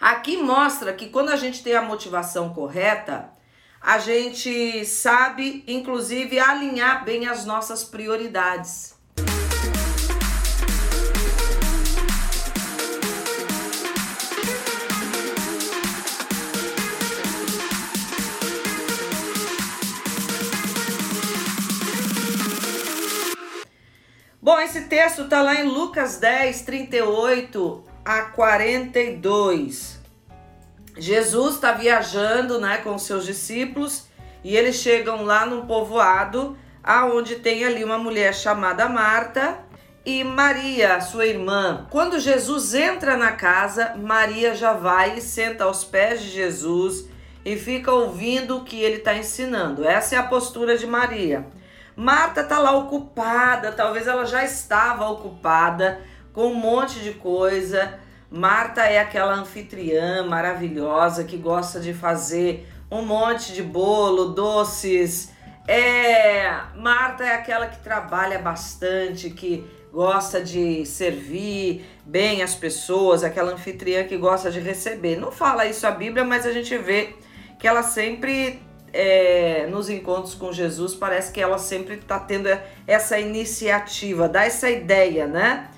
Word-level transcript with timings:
Aqui 0.00 0.38
mostra 0.38 0.94
que 0.94 1.10
quando 1.10 1.28
a 1.28 1.36
gente 1.36 1.62
tem 1.62 1.74
a 1.74 1.82
motivação 1.82 2.54
correta, 2.54 3.28
a 3.78 3.98
gente 3.98 4.82
sabe, 4.86 5.62
inclusive, 5.66 6.40
alinhar 6.40 7.04
bem 7.04 7.28
as 7.28 7.44
nossas 7.44 7.84
prioridades. 7.84 8.94
Bom, 24.40 24.58
esse 24.60 24.86
texto 24.88 25.24
está 25.24 25.42
lá 25.42 25.56
em 25.56 25.64
Lucas 25.64 26.16
10, 26.16 26.62
38 26.62 27.89
a 28.10 28.22
42. 28.22 30.00
Jesus 30.98 31.54
está 31.54 31.70
viajando 31.70 32.60
né, 32.60 32.78
com 32.78 32.98
seus 32.98 33.24
discípulos 33.24 34.08
e 34.42 34.56
eles 34.56 34.74
chegam 34.74 35.22
lá 35.22 35.46
num 35.46 35.64
povoado 35.64 36.58
aonde 36.82 37.36
tem 37.36 37.64
ali 37.64 37.84
uma 37.84 37.98
mulher 37.98 38.34
chamada 38.34 38.88
Marta 38.88 39.60
e 40.04 40.24
Maria, 40.24 41.00
sua 41.00 41.24
irmã. 41.24 41.86
Quando 41.88 42.18
Jesus 42.18 42.74
entra 42.74 43.16
na 43.16 43.30
casa, 43.30 43.94
Maria 43.96 44.56
já 44.56 44.72
vai 44.72 45.18
e 45.18 45.20
senta 45.20 45.62
aos 45.62 45.84
pés 45.84 46.20
de 46.20 46.30
Jesus 46.30 47.08
e 47.44 47.56
fica 47.56 47.92
ouvindo 47.92 48.56
o 48.56 48.64
que 48.64 48.82
ele 48.82 48.96
está 48.96 49.14
ensinando. 49.14 49.86
Essa 49.86 50.16
é 50.16 50.18
a 50.18 50.24
postura 50.24 50.76
de 50.76 50.84
Maria. 50.84 51.46
Marta 51.94 52.40
está 52.40 52.58
lá 52.58 52.72
ocupada, 52.72 53.70
talvez 53.70 54.08
ela 54.08 54.24
já 54.24 54.42
estava 54.42 55.08
ocupada 55.08 56.09
com 56.32 56.48
um 56.48 56.54
monte 56.54 57.00
de 57.00 57.12
coisa. 57.12 57.98
Marta 58.30 58.82
é 58.82 58.98
aquela 58.98 59.34
anfitriã 59.34 60.24
maravilhosa 60.24 61.24
que 61.24 61.36
gosta 61.36 61.80
de 61.80 61.92
fazer 61.92 62.68
um 62.90 63.02
monte 63.02 63.52
de 63.52 63.62
bolo, 63.62 64.26
doces. 64.26 65.32
É, 65.66 66.48
Marta 66.76 67.24
é 67.24 67.34
aquela 67.34 67.66
que 67.66 67.78
trabalha 67.78 68.38
bastante, 68.38 69.30
que 69.30 69.64
gosta 69.92 70.40
de 70.40 70.86
servir 70.86 71.84
bem 72.04 72.42
as 72.42 72.54
pessoas, 72.54 73.24
aquela 73.24 73.52
anfitriã 73.52 74.04
que 74.04 74.16
gosta 74.16 74.50
de 74.50 74.60
receber. 74.60 75.16
Não 75.16 75.32
fala 75.32 75.66
isso 75.66 75.86
a 75.86 75.90
Bíblia, 75.90 76.24
mas 76.24 76.46
a 76.46 76.52
gente 76.52 76.76
vê 76.78 77.14
que 77.58 77.66
ela 77.66 77.82
sempre 77.82 78.62
é, 78.92 79.66
nos 79.70 79.88
encontros 79.88 80.34
com 80.34 80.52
Jesus, 80.52 80.94
parece 80.94 81.32
que 81.32 81.40
ela 81.40 81.58
sempre 81.58 81.96
está 81.96 82.18
tendo 82.18 82.48
essa 82.86 83.18
iniciativa, 83.18 84.28
dá 84.28 84.44
essa 84.44 84.70
ideia, 84.70 85.26
né? 85.26 85.69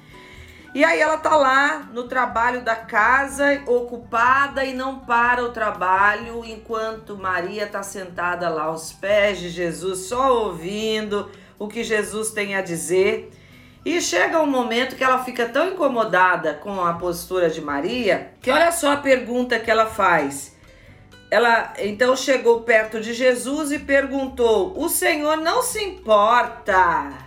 E 0.75 0.83
aí 0.83 1.01
ela 1.01 1.19
tá 1.19 1.37
lá 1.37 1.91
no 1.93 2.05
trabalho 2.05 2.63
da 2.63 2.75
casa, 2.75 3.63
ocupada 3.67 4.65
e 4.65 4.73
não 4.73 5.01
para 5.01 5.45
o 5.45 5.51
trabalho, 5.51 6.43
enquanto 6.47 7.19
Maria 7.19 7.67
tá 7.67 7.83
sentada 7.83 8.49
lá 8.49 8.65
aos 8.65 8.91
pés 8.91 9.39
de 9.39 9.51
Jesus, 9.51 10.07
só 10.07 10.45
ouvindo 10.45 11.31
o 11.59 11.69
que 11.69 11.85
Jesus 11.85 12.31
tem 12.31 12.55
a 12.55 12.63
dizer. 12.63 13.31
E 13.85 14.01
chega 14.01 14.41
um 14.41 14.47
momento 14.47 14.97
que 14.97 15.05
ela 15.05 15.23
fica 15.23 15.47
tão 15.47 15.69
incomodada 15.69 16.55
com 16.55 16.83
a 16.83 16.95
postura 16.95 17.51
de 17.51 17.61
Maria, 17.61 18.33
que 18.41 18.51
olha 18.51 18.73
só 18.73 18.93
a 18.93 18.97
pergunta 18.97 19.59
que 19.59 19.71
ela 19.71 19.87
faz. 19.87 20.57
Ela 21.31 21.75
então 21.79 22.17
chegou 22.17 22.61
perto 22.61 22.99
de 22.99 23.13
Jesus 23.13 23.73
e 23.73 23.79
perguntou: 23.79 24.73
O 24.77 24.89
Senhor 24.89 25.37
não 25.37 25.63
se 25.63 25.83
importa 25.83 27.22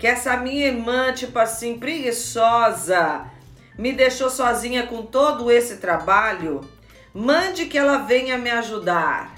que 0.00 0.06
essa 0.06 0.34
minha 0.38 0.66
irmã, 0.66 1.12
tipo 1.12 1.38
assim, 1.38 1.78
preguiçosa, 1.78 3.26
me 3.76 3.92
deixou 3.92 4.30
sozinha 4.30 4.86
com 4.86 5.02
todo 5.02 5.50
esse 5.50 5.76
trabalho? 5.76 6.62
Mande 7.12 7.66
que 7.66 7.76
ela 7.76 7.98
venha 7.98 8.38
me 8.38 8.48
ajudar. 8.50 9.34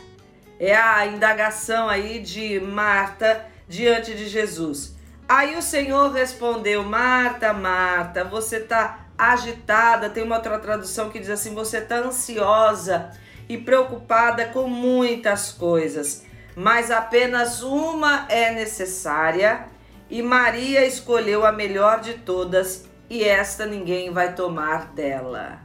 É 0.61 0.77
a 0.77 1.05
indagação 1.05 1.89
aí 1.89 2.21
de 2.21 2.61
Marta 2.61 3.45
diante 3.69 4.15
de 4.15 4.29
Jesus. 4.29 4.95
Aí 5.29 5.57
o 5.57 5.63
Senhor 5.63 6.13
respondeu: 6.13 6.85
Marta, 6.85 7.53
Marta, 7.53 8.23
você 8.23 8.59
está 8.59 9.07
agitada. 9.19 10.11
Tem 10.11 10.23
uma 10.23 10.37
outra 10.37 10.61
tradução 10.61 11.11
que 11.11 11.19
diz 11.19 11.31
assim: 11.31 11.57
você 11.57 11.79
está 11.79 11.97
ansiosa 11.97 13.11
e 13.49 13.59
preocupada 13.59 14.47
com 14.47 14.69
muitas 14.69 15.51
coisas, 15.51 16.25
mas 16.55 16.89
apenas 16.93 17.63
uma 17.63 18.27
é 18.29 18.53
necessária, 18.53 19.72
e 20.13 20.21
Maria 20.21 20.85
escolheu 20.85 21.47
a 21.47 21.51
melhor 21.51 22.03
de 22.03 22.13
todas, 22.13 22.85
e 23.09 23.25
esta 23.25 23.65
ninguém 23.65 24.11
vai 24.11 24.35
tomar 24.35 24.89
dela. 24.89 25.61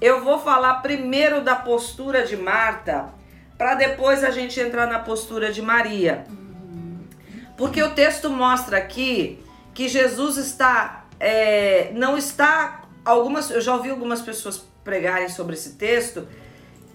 Eu 0.00 0.22
vou 0.22 0.38
falar 0.38 0.74
primeiro 0.74 1.40
da 1.40 1.56
postura 1.56 2.24
de 2.24 2.36
Marta, 2.36 3.12
para 3.58 3.74
depois 3.74 4.22
a 4.22 4.30
gente 4.30 4.60
entrar 4.60 4.86
na 4.86 5.00
postura 5.00 5.50
de 5.52 5.60
Maria. 5.60 6.24
Porque 7.56 7.82
o 7.82 7.90
texto 7.96 8.30
mostra 8.30 8.76
aqui 8.76 9.42
que 9.74 9.88
Jesus 9.88 10.36
está, 10.36 11.06
é, 11.18 11.90
não 11.94 12.16
está, 12.16 12.82
algumas, 13.04 13.50
eu 13.50 13.60
já 13.60 13.74
ouvi 13.74 13.90
algumas 13.90 14.22
pessoas 14.22 14.64
pregarem 14.84 15.28
sobre 15.28 15.54
esse 15.54 15.70
texto, 15.70 16.28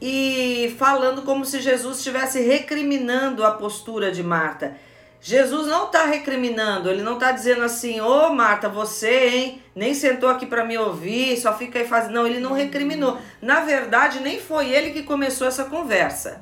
e 0.01 0.73
falando 0.79 1.23
como 1.23 1.43
se 1.43 1.59
Jesus 1.59 1.97
estivesse 1.97 2.39
recriminando 2.39 3.43
a 3.43 3.51
postura 3.51 4.13
de 4.13 4.23
Marta. 4.23 4.77
Jesus 5.21 5.67
não 5.67 5.87
está 5.87 6.05
recriminando, 6.05 6.89
ele 6.89 7.03
não 7.03 7.15
está 7.15 7.31
dizendo 7.31 7.63
assim, 7.63 7.99
ô 7.99 8.27
oh, 8.27 8.33
Marta, 8.33 8.69
você, 8.69 9.27
hein, 9.27 9.61
nem 9.75 9.93
sentou 9.93 10.29
aqui 10.29 10.45
para 10.45 10.63
me 10.63 10.77
ouvir, 10.77 11.37
só 11.37 11.57
fica 11.57 11.79
aí 11.79 11.87
fazendo. 11.87 12.13
Não, 12.13 12.25
ele 12.25 12.39
não 12.39 12.53
recriminou. 12.53 13.17
Na 13.41 13.59
verdade, 13.61 14.21
nem 14.21 14.39
foi 14.39 14.69
ele 14.69 14.91
que 14.91 15.03
começou 15.03 15.47
essa 15.47 15.65
conversa. 15.65 16.41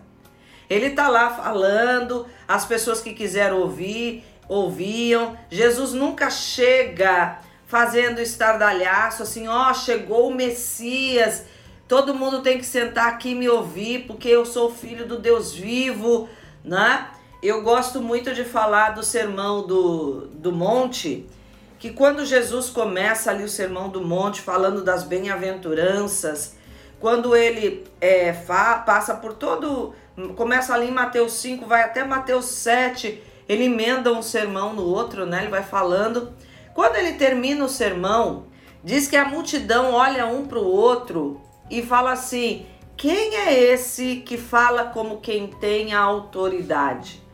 Ele 0.69 0.87
está 0.87 1.07
lá 1.07 1.29
falando, 1.29 2.27
as 2.47 2.65
pessoas 2.65 3.01
que 3.01 3.13
quiseram 3.13 3.59
ouvir, 3.59 4.23
ouviam. 4.47 5.37
Jesus 5.49 5.93
nunca 5.93 6.29
chega 6.29 7.39
fazendo 7.65 8.19
estardalhaço, 8.19 9.23
assim, 9.23 9.47
ó, 9.47 9.71
oh, 9.71 9.73
chegou 9.73 10.29
o 10.29 10.35
Messias 10.35 11.43
Todo 11.87 12.13
mundo 12.13 12.41
tem 12.41 12.57
que 12.57 12.65
sentar 12.65 13.07
aqui 13.07 13.29
e 13.29 13.35
me 13.35 13.47
ouvir, 13.47 14.05
porque 14.07 14.27
eu 14.27 14.45
sou 14.45 14.69
filho 14.69 15.07
do 15.07 15.17
Deus 15.17 15.53
vivo, 15.53 16.27
né? 16.63 17.07
Eu 17.41 17.61
gosto 17.61 18.01
muito 18.01 18.33
de 18.33 18.43
falar 18.43 18.91
do 18.91 19.03
sermão 19.03 19.65
do, 19.65 20.27
do 20.27 20.51
monte, 20.51 21.29
que 21.77 21.91
quando 21.91 22.25
Jesus 22.25 22.69
começa 22.69 23.29
ali 23.29 23.43
o 23.43 23.49
sermão 23.49 23.89
do 23.89 24.01
monte, 24.01 24.41
falando 24.41 24.83
das 24.83 25.03
bem-aventuranças, 25.03 26.55
quando 26.99 27.35
ele 27.35 27.85
é, 28.01 28.33
fa, 28.33 28.79
passa 28.79 29.13
por 29.13 29.33
todo. 29.33 29.93
Começa 30.35 30.73
ali 30.73 30.87
em 30.87 30.91
Mateus 30.91 31.33
5, 31.33 31.67
vai 31.67 31.83
até 31.83 32.03
Mateus 32.03 32.45
7, 32.45 33.21
ele 33.47 33.65
emenda 33.65 34.11
um 34.11 34.23
sermão 34.23 34.73
no 34.73 34.83
outro, 34.83 35.27
né? 35.27 35.41
Ele 35.41 35.51
vai 35.51 35.61
falando. 35.61 36.33
Quando 36.73 36.95
ele 36.95 37.13
termina 37.13 37.63
o 37.63 37.69
sermão, 37.69 38.45
diz 38.83 39.07
que 39.07 39.15
a 39.15 39.25
multidão 39.25 39.93
olha 39.93 40.25
um 40.25 40.47
para 40.47 40.57
o 40.57 40.65
outro 40.65 41.39
e 41.69 41.83
fala 41.83 42.13
assim: 42.13 42.65
quem 42.95 43.35
é 43.35 43.53
esse 43.53 44.17
que 44.25 44.39
fala 44.39 44.85
como 44.85 45.21
quem 45.21 45.47
tem 45.47 45.93
a 45.93 45.99
autoridade? 45.99 47.26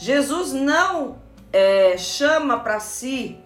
Jesus 0.00 0.54
não 0.54 1.18
é, 1.52 1.94
chama 1.98 2.58
para 2.60 2.80
si 2.80 3.38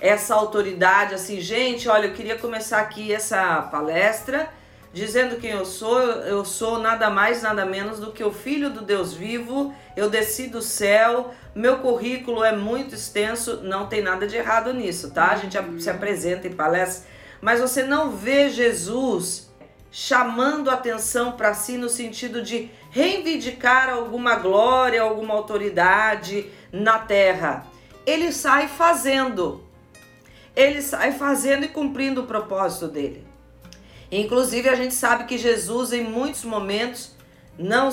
essa 0.00 0.34
autoridade 0.34 1.14
assim, 1.14 1.40
gente. 1.40 1.88
Olha, 1.88 2.06
eu 2.06 2.12
queria 2.12 2.36
começar 2.36 2.80
aqui 2.80 3.12
essa 3.12 3.62
palestra 3.62 4.50
dizendo 4.92 5.36
quem 5.36 5.52
eu 5.52 5.64
sou. 5.64 6.00
Eu 6.00 6.44
sou 6.44 6.80
nada 6.80 7.08
mais, 7.10 7.42
nada 7.42 7.64
menos 7.64 8.00
do 8.00 8.10
que 8.10 8.24
o 8.24 8.32
Filho 8.32 8.70
do 8.70 8.80
Deus 8.80 9.14
vivo. 9.14 9.72
Eu 9.96 10.10
desci 10.10 10.48
do 10.48 10.60
céu. 10.60 11.32
Meu 11.54 11.78
currículo 11.78 12.42
é 12.42 12.56
muito 12.56 12.96
extenso. 12.96 13.60
Não 13.62 13.86
tem 13.86 14.02
nada 14.02 14.26
de 14.26 14.34
errado 14.36 14.74
nisso, 14.74 15.12
tá? 15.12 15.30
A 15.30 15.36
gente 15.36 15.56
se 15.80 15.88
apresenta 15.88 16.48
em 16.48 16.52
palestra, 16.54 17.08
mas 17.40 17.60
você 17.60 17.84
não 17.84 18.10
vê 18.10 18.48
Jesus 18.48 19.48
chamando 19.96 20.72
atenção 20.72 21.30
para 21.30 21.54
si 21.54 21.78
no 21.78 21.88
sentido 21.88 22.42
de 22.42 22.68
reivindicar 22.90 23.88
alguma 23.88 24.34
glória, 24.34 25.00
alguma 25.00 25.34
autoridade 25.34 26.50
na 26.72 26.98
terra. 26.98 27.64
Ele 28.04 28.32
sai 28.32 28.66
fazendo. 28.66 29.62
Ele 30.56 30.82
sai 30.82 31.12
fazendo 31.12 31.64
e 31.64 31.68
cumprindo 31.68 32.22
o 32.22 32.26
propósito 32.26 32.88
dele. 32.88 33.24
Inclusive 34.10 34.68
a 34.68 34.74
gente 34.74 34.94
sabe 34.94 35.26
que 35.26 35.38
Jesus 35.38 35.92
em 35.92 36.02
muitos 36.02 36.42
momentos 36.42 37.12
não 37.56 37.88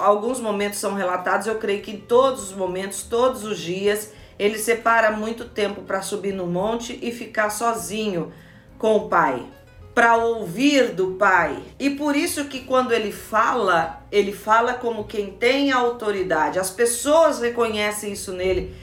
alguns 0.00 0.40
momentos 0.40 0.78
são 0.78 0.94
relatados, 0.94 1.46
eu 1.46 1.58
creio 1.58 1.82
que 1.82 1.90
em 1.90 2.00
todos 2.00 2.44
os 2.44 2.56
momentos, 2.56 3.02
todos 3.02 3.44
os 3.44 3.58
dias, 3.58 4.10
ele 4.38 4.56
separa 4.56 5.10
muito 5.10 5.44
tempo 5.44 5.82
para 5.82 6.00
subir 6.00 6.32
no 6.32 6.46
monte 6.46 6.98
e 7.02 7.12
ficar 7.12 7.50
sozinho 7.50 8.32
com 8.78 8.96
o 8.96 9.08
Pai 9.10 9.46
para 9.94 10.16
ouvir 10.16 10.92
do 10.92 11.12
Pai. 11.12 11.62
E 11.78 11.90
por 11.90 12.16
isso 12.16 12.46
que 12.46 12.60
quando 12.60 12.92
ele 12.92 13.12
fala, 13.12 14.02
ele 14.10 14.32
fala 14.32 14.74
como 14.74 15.04
quem 15.04 15.30
tem 15.30 15.70
autoridade. 15.70 16.58
As 16.58 16.70
pessoas 16.70 17.40
reconhecem 17.40 18.12
isso 18.12 18.32
nele. 18.32 18.74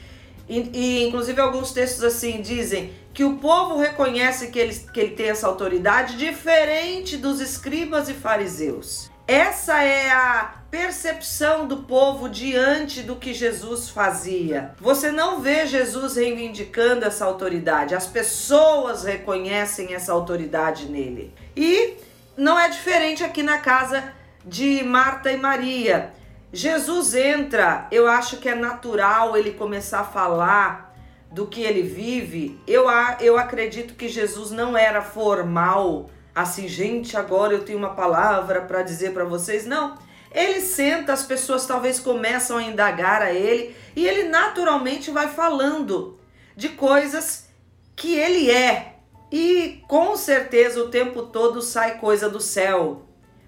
E, 0.48 0.70
e, 0.74 1.04
inclusive 1.06 1.40
alguns 1.40 1.72
textos 1.72 2.02
assim 2.02 2.40
dizem 2.40 2.92
que 3.14 3.24
o 3.24 3.36
povo 3.36 3.78
reconhece 3.78 4.48
que 4.48 4.58
ele, 4.58 4.74
que 4.74 5.00
ele 5.00 5.14
tem 5.14 5.28
essa 5.28 5.46
autoridade 5.46 6.16
diferente 6.16 7.16
dos 7.16 7.40
escribas 7.40 8.08
e 8.08 8.14
fariseus. 8.14 9.10
Essa 9.30 9.84
é 9.84 10.10
a 10.10 10.54
percepção 10.72 11.68
do 11.68 11.84
povo 11.84 12.28
diante 12.28 13.00
do 13.00 13.14
que 13.14 13.32
Jesus 13.32 13.88
fazia. 13.88 14.74
Você 14.80 15.12
não 15.12 15.40
vê 15.40 15.68
Jesus 15.68 16.16
reivindicando 16.16 17.04
essa 17.04 17.26
autoridade, 17.26 17.94
as 17.94 18.08
pessoas 18.08 19.04
reconhecem 19.04 19.94
essa 19.94 20.12
autoridade 20.12 20.86
nele. 20.86 21.32
E 21.56 21.94
não 22.36 22.58
é 22.58 22.68
diferente 22.70 23.22
aqui 23.22 23.40
na 23.40 23.58
casa 23.58 24.02
de 24.44 24.82
Marta 24.82 25.30
e 25.30 25.36
Maria. 25.36 26.12
Jesus 26.52 27.14
entra, 27.14 27.86
eu 27.92 28.08
acho 28.08 28.38
que 28.38 28.48
é 28.48 28.54
natural 28.56 29.36
ele 29.36 29.52
começar 29.52 30.00
a 30.00 30.04
falar 30.04 30.92
do 31.30 31.46
que 31.46 31.62
ele 31.62 31.82
vive. 31.82 32.60
Eu, 32.66 32.86
eu 33.20 33.38
acredito 33.38 33.94
que 33.94 34.08
Jesus 34.08 34.50
não 34.50 34.76
era 34.76 35.00
formal, 35.00 36.10
assim, 36.34 36.68
gente, 36.68 37.16
agora 37.16 37.52
eu 37.52 37.64
tenho 37.64 37.78
uma 37.78 37.94
palavra 37.94 38.62
para 38.62 38.82
dizer 38.82 39.12
para 39.12 39.24
vocês. 39.24 39.66
Não. 39.66 39.98
Ele 40.32 40.60
senta, 40.60 41.12
as 41.12 41.24
pessoas 41.24 41.66
talvez 41.66 41.98
começam 41.98 42.58
a 42.58 42.62
indagar 42.62 43.20
a 43.20 43.32
ele 43.32 43.74
e 43.96 44.06
ele 44.06 44.28
naturalmente 44.28 45.10
vai 45.10 45.28
falando 45.28 46.18
de 46.56 46.68
coisas 46.68 47.48
que 47.96 48.14
ele 48.14 48.50
é. 48.50 48.96
E 49.32 49.82
com 49.88 50.16
certeza 50.16 50.82
o 50.82 50.88
tempo 50.88 51.22
todo 51.24 51.60
sai 51.60 51.98
coisa 51.98 52.28
do 52.28 52.40
céu 52.40 53.06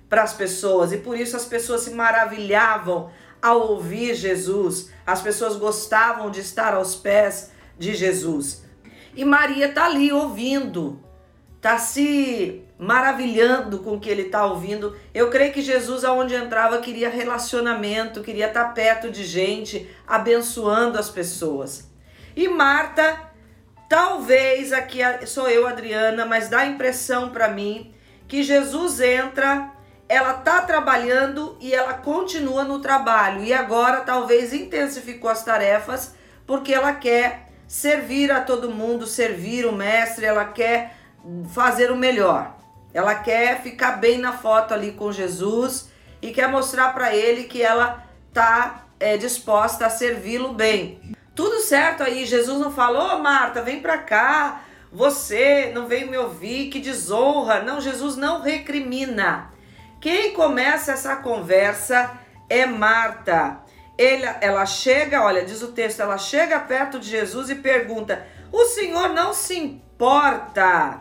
para 0.09 0.23
as 0.23 0.33
pessoas 0.33 0.93
e 0.93 0.99
por 0.99 1.19
isso 1.19 1.37
as 1.37 1.45
pessoas 1.45 1.83
se 1.83 1.91
maravilhavam 1.91 3.11
ao 3.41 3.73
ouvir 3.73 4.15
Jesus, 4.15 4.91
as 5.05 5.21
pessoas 5.21 5.57
gostavam 5.57 6.31
de 6.31 6.41
estar 6.41 6.75
aos 6.75 6.95
pés 6.95 7.51
de 7.77 7.95
Jesus. 7.95 8.63
E 9.17 9.25
Maria 9.25 9.69
está 9.69 9.87
ali 9.87 10.13
ouvindo, 10.13 11.01
está 11.57 11.77
se 11.79 12.63
maravilhando 12.83 13.79
com 13.79 13.95
o 13.95 14.01
que 14.01 14.11
ele 14.11 14.23
está 14.23 14.45
ouvindo. 14.45 14.97
Eu 15.15 15.31
creio 15.31 15.53
que 15.53 15.63
Jesus, 15.63 16.05
aonde 16.05 16.35
entrava, 16.35 16.81
queria 16.81 17.09
relacionamento, 17.09 18.23
queria 18.23 18.49
estar 18.49 18.65
tá 18.65 18.71
perto 18.71 19.09
de 19.09 19.25
gente, 19.25 19.89
abençoando 20.05 20.99
as 20.99 21.09
pessoas. 21.09 21.89
E 22.35 22.49
Marta, 22.49 23.31
talvez 23.89 24.73
aqui 24.73 24.99
sou 25.27 25.49
eu, 25.49 25.65
Adriana, 25.65 26.27
mas 26.27 26.49
dá 26.49 26.59
a 26.59 26.67
impressão 26.67 27.31
para 27.31 27.49
mim 27.49 27.95
que 28.27 28.43
Jesus 28.43 29.01
entra 29.01 29.71
ela 30.09 30.35
tá 30.35 30.61
trabalhando 30.63 31.57
e 31.61 31.73
ela 31.73 31.95
continua 31.95 32.65
no 32.65 32.81
trabalho 32.81 33.45
e 33.45 33.53
agora 33.53 34.01
talvez 34.01 34.53
intensificou 34.53 35.31
as 35.31 35.45
tarefas 35.45 36.17
porque 36.47 36.75
ela 36.75 36.93
quer 36.93 37.49
servir 37.67 38.31
a 38.31 38.41
todo 38.41 38.71
mundo, 38.71 39.07
servir 39.07 39.65
o 39.65 39.73
mestre, 39.73 40.27
ela 40.27 40.45
quer 40.45 40.97
fazer 41.55 41.91
o 41.91 41.97
melhor. 41.97 42.52
Ela 42.95 43.15
quer 43.15 43.63
ficar 43.63 43.93
bem 43.93 44.19
na 44.19 44.33
foto 44.33 44.75
ali 44.75 44.93
com 44.93 45.11
Jesus 45.13 45.91
e 46.21 46.31
quer 46.31 46.49
mostrar 46.49 46.93
para 46.93 47.15
ele 47.15 47.45
que 47.45 47.63
ela 47.63 48.05
tá 48.33 48.85
é, 49.01 49.17
disposta 49.17 49.87
a 49.87 49.91
servi-lo 49.91 50.53
bem. 50.53 51.01
Tudo 51.35 51.61
certo 51.61 52.03
aí, 52.03 52.27
Jesus 52.27 52.61
não 52.61 52.71
falou, 52.71 53.17
oh, 53.17 53.19
Marta, 53.19 53.63
vem 53.63 53.81
para 53.81 53.99
cá, 53.99 54.63
você 54.93 55.73
não 55.75 55.87
veio 55.87 56.11
me 56.11 56.19
ouvir, 56.19 56.69
que 56.69 56.79
desonra. 56.79 57.63
Não, 57.63 57.81
Jesus 57.81 58.17
não 58.17 58.43
recrimina. 58.43 59.51
Quem 60.01 60.35
começa 60.35 60.93
essa 60.93 61.17
conversa 61.17 62.11
é 62.51 62.67
Marta. 62.67 63.61
Ele, 63.97 64.25
ela 64.41 64.67
chega, 64.67 65.23
olha, 65.23 65.45
diz 65.45 65.63
o 65.63 65.73
texto, 65.73 66.01
ela 66.01 66.19
chega 66.19 66.61
perto 66.61 66.99
de 66.99 67.09
Jesus 67.09 67.49
e 67.49 67.55
pergunta: 67.55 68.27
O 68.51 68.65
Senhor 68.67 69.11
não 69.11 69.33
se 69.33 69.57
importa 69.57 71.01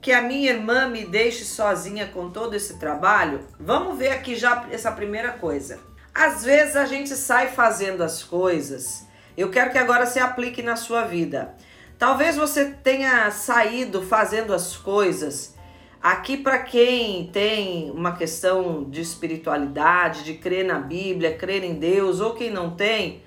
que 0.00 0.12
a 0.12 0.22
minha 0.22 0.50
irmã 0.50 0.88
me 0.88 1.04
deixe 1.04 1.44
sozinha 1.44 2.06
com 2.06 2.30
todo 2.30 2.54
esse 2.54 2.78
trabalho? 2.78 3.40
Vamos 3.58 3.98
ver 3.98 4.10
aqui 4.10 4.36
já 4.36 4.66
essa 4.70 4.90
primeira 4.92 5.32
coisa. 5.32 5.78
Às 6.14 6.44
vezes 6.44 6.76
a 6.76 6.86
gente 6.86 7.10
sai 7.16 7.48
fazendo 7.48 8.02
as 8.02 8.22
coisas. 8.22 9.06
Eu 9.36 9.50
quero 9.50 9.70
que 9.70 9.78
agora 9.78 10.06
se 10.06 10.18
aplique 10.18 10.62
na 10.62 10.76
sua 10.76 11.02
vida. 11.02 11.54
Talvez 11.98 12.36
você 12.36 12.66
tenha 12.66 13.30
saído 13.30 14.02
fazendo 14.02 14.54
as 14.54 14.76
coisas 14.76 15.54
Aqui, 16.02 16.38
para 16.38 16.60
quem 16.60 17.26
tem 17.26 17.90
uma 17.90 18.16
questão 18.16 18.84
de 18.84 19.02
espiritualidade, 19.02 20.24
de 20.24 20.32
crer 20.32 20.64
na 20.64 20.78
Bíblia, 20.78 21.36
crer 21.36 21.62
em 21.62 21.74
Deus, 21.74 22.20
ou 22.20 22.32
quem 22.32 22.50
não 22.50 22.70
tem, 22.70 23.20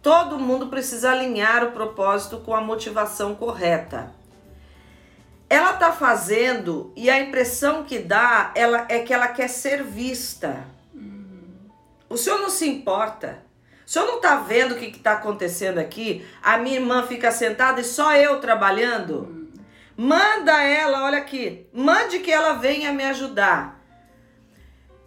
todo 0.00 0.38
mundo 0.38 0.68
precisa 0.68 1.10
alinhar 1.10 1.64
o 1.64 1.72
propósito 1.72 2.38
com 2.38 2.54
a 2.54 2.60
motivação 2.60 3.34
correta. 3.34 4.14
Ela 5.50 5.72
está 5.72 5.90
fazendo 5.90 6.92
e 6.94 7.10
a 7.10 7.18
impressão 7.18 7.82
que 7.82 7.98
dá 7.98 8.52
ela, 8.54 8.86
é 8.88 9.00
que 9.00 9.12
ela 9.12 9.26
quer 9.26 9.48
ser 9.48 9.82
vista. 9.82 10.64
O 12.08 12.16
senhor 12.16 12.38
não 12.38 12.48
se 12.48 12.68
importa. 12.68 13.42
O 13.84 13.90
senhor 13.90 14.06
não 14.06 14.16
está 14.16 14.36
vendo 14.36 14.72
o 14.72 14.78
que 14.78 14.86
está 14.86 15.14
acontecendo 15.14 15.78
aqui? 15.78 16.24
A 16.40 16.56
minha 16.56 16.76
irmã 16.76 17.04
fica 17.04 17.32
sentada 17.32 17.80
e 17.80 17.84
só 17.84 18.14
eu 18.14 18.40
trabalhando? 18.40 19.50
Manda 19.96 20.62
ela, 20.62 21.04
olha 21.04 21.18
aqui, 21.18 21.66
mande 21.74 22.20
que 22.20 22.30
ela 22.30 22.52
venha 22.52 22.92
me 22.92 23.02
ajudar. 23.04 23.84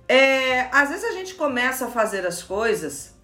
É, 0.10 0.68
às 0.74 0.90
vezes 0.90 1.06
a 1.06 1.14
gente 1.14 1.36
começa 1.36 1.86
a 1.86 1.92
fazer 1.92 2.28
as 2.28 2.44
coisas 2.44 3.16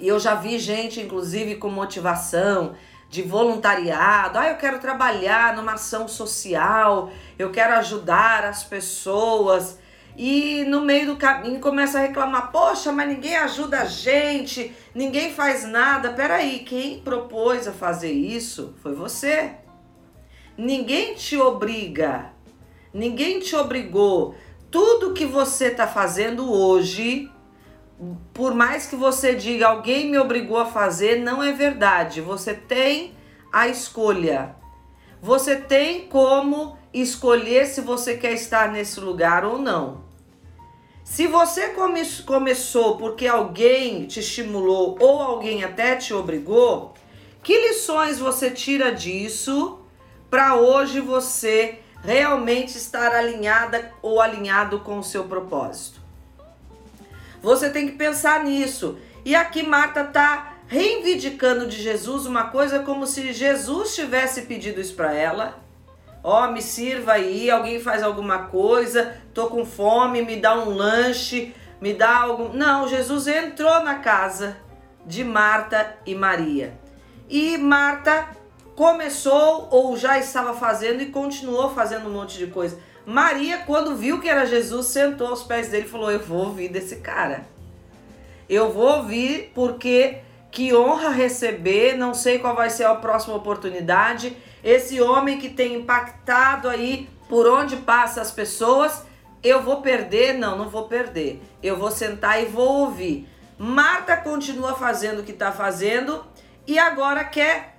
e 0.00 0.06
eu 0.06 0.20
já 0.20 0.36
vi 0.36 0.56
gente, 0.60 1.00
inclusive, 1.00 1.56
com 1.56 1.68
motivação 1.68 2.76
de 3.08 3.22
voluntariado. 3.22 4.38
Ah, 4.38 4.48
eu 4.48 4.56
quero 4.56 4.78
trabalhar 4.78 5.56
numa 5.56 5.74
ação 5.74 6.08
social, 6.08 7.10
eu 7.38 7.50
quero 7.50 7.74
ajudar 7.74 8.44
as 8.44 8.64
pessoas. 8.64 9.78
E 10.16 10.64
no 10.64 10.80
meio 10.80 11.06
do 11.06 11.16
caminho 11.16 11.60
começa 11.60 11.98
a 11.98 12.02
reclamar: 12.02 12.50
Poxa, 12.50 12.90
mas 12.90 13.08
ninguém 13.08 13.36
ajuda 13.36 13.82
a 13.82 13.84
gente, 13.84 14.74
ninguém 14.94 15.32
faz 15.32 15.64
nada. 15.68 16.12
Peraí, 16.12 16.60
quem 16.60 17.00
propôs 17.00 17.68
a 17.68 17.72
fazer 17.72 18.12
isso 18.12 18.74
foi 18.82 18.94
você. 18.94 19.52
Ninguém 20.56 21.14
te 21.14 21.36
obriga, 21.36 22.30
ninguém 22.92 23.40
te 23.40 23.54
obrigou. 23.54 24.34
Tudo 24.70 25.12
que 25.12 25.26
você 25.26 25.66
está 25.66 25.86
fazendo 25.86 26.50
hoje, 26.50 27.30
por 28.32 28.54
mais 28.54 28.86
que 28.86 28.96
você 28.96 29.34
diga 29.34 29.68
alguém 29.68 30.10
me 30.10 30.18
obrigou 30.18 30.58
a 30.58 30.66
fazer, 30.66 31.20
não 31.20 31.42
é 31.42 31.52
verdade. 31.52 32.20
Você 32.20 32.54
tem 32.54 33.14
a 33.52 33.68
escolha. 33.68 34.54
Você 35.22 35.56
tem 35.56 36.06
como 36.06 36.76
escolher 36.92 37.66
se 37.66 37.80
você 37.80 38.16
quer 38.16 38.32
estar 38.32 38.70
nesse 38.70 39.00
lugar 39.00 39.44
ou 39.44 39.58
não. 39.58 40.04
Se 41.02 41.26
você 41.26 41.68
come 41.68 42.04
começou 42.26 42.96
porque 42.96 43.26
alguém 43.26 44.06
te 44.06 44.20
estimulou 44.20 44.98
ou 45.00 45.22
alguém 45.22 45.64
até 45.64 45.96
te 45.96 46.12
obrigou, 46.12 46.94
que 47.42 47.68
lições 47.68 48.18
você 48.18 48.50
tira 48.50 48.92
disso 48.92 49.78
para 50.28 50.56
hoje 50.56 51.00
você 51.00 51.78
realmente 52.02 52.76
estar 52.76 53.14
alinhada 53.14 53.92
ou 54.02 54.20
alinhado 54.20 54.80
com 54.80 54.98
o 54.98 55.04
seu 55.04 55.24
propósito. 55.24 56.05
Você 57.42 57.70
tem 57.70 57.86
que 57.86 57.96
pensar 57.96 58.44
nisso. 58.44 58.98
E 59.24 59.34
aqui 59.34 59.62
Marta 59.62 60.02
está 60.02 60.54
reivindicando 60.66 61.66
de 61.66 61.80
Jesus 61.80 62.26
uma 62.26 62.44
coisa 62.44 62.80
como 62.80 63.06
se 63.06 63.32
Jesus 63.32 63.94
tivesse 63.94 64.42
pedido 64.42 64.80
isso 64.80 64.94
para 64.94 65.14
ela. 65.14 65.58
Ó, 66.22 66.44
oh, 66.44 66.50
me 66.50 66.60
sirva 66.60 67.12
aí, 67.12 67.48
alguém 67.50 67.80
faz 67.80 68.02
alguma 68.02 68.46
coisa, 68.48 69.16
tô 69.32 69.46
com 69.46 69.64
fome, 69.64 70.22
me 70.22 70.36
dá 70.36 70.58
um 70.58 70.70
lanche, 70.70 71.54
me 71.80 71.94
dá 71.94 72.16
algum. 72.18 72.52
Não, 72.52 72.88
Jesus 72.88 73.28
entrou 73.28 73.80
na 73.84 73.96
casa 73.96 74.56
de 75.06 75.22
Marta 75.22 75.96
e 76.04 76.14
Maria. 76.14 76.76
E 77.28 77.56
Marta 77.58 78.28
começou 78.74 79.68
ou 79.70 79.96
já 79.96 80.18
estava 80.18 80.52
fazendo 80.52 81.00
e 81.00 81.06
continuou 81.06 81.72
fazendo 81.72 82.08
um 82.08 82.12
monte 82.12 82.36
de 82.38 82.48
coisa. 82.48 82.78
Maria, 83.06 83.58
quando 83.58 83.94
viu 83.94 84.20
que 84.20 84.28
era 84.28 84.44
Jesus, 84.44 84.86
sentou 84.86 85.28
aos 85.28 85.44
pés 85.44 85.68
dele 85.68 85.86
e 85.86 85.88
falou: 85.88 86.10
Eu 86.10 86.18
vou 86.18 86.46
ouvir 86.46 86.68
desse 86.68 86.96
cara. 86.96 87.46
Eu 88.48 88.72
vou 88.72 88.96
ouvir 88.96 89.52
porque 89.54 90.18
que 90.50 90.74
honra 90.74 91.10
receber, 91.10 91.96
não 91.96 92.14
sei 92.14 92.38
qual 92.38 92.56
vai 92.56 92.68
ser 92.68 92.84
a 92.84 92.94
próxima 92.96 93.36
oportunidade. 93.36 94.36
Esse 94.64 95.00
homem 95.00 95.38
que 95.38 95.48
tem 95.48 95.74
impactado 95.74 96.68
aí 96.68 97.08
por 97.28 97.46
onde 97.46 97.76
passa 97.76 98.20
as 98.20 98.32
pessoas, 98.32 99.04
eu 99.42 99.62
vou 99.62 99.82
perder? 99.82 100.34
Não, 100.34 100.58
não 100.58 100.68
vou 100.68 100.88
perder. 100.88 101.40
Eu 101.62 101.76
vou 101.76 101.90
sentar 101.90 102.42
e 102.42 102.46
vou 102.46 102.86
ouvir. 102.86 103.28
Marta 103.58 104.16
continua 104.16 104.74
fazendo 104.74 105.20
o 105.20 105.24
que 105.24 105.32
está 105.32 105.52
fazendo 105.52 106.24
e 106.66 106.78
agora 106.78 107.22
quer 107.24 107.76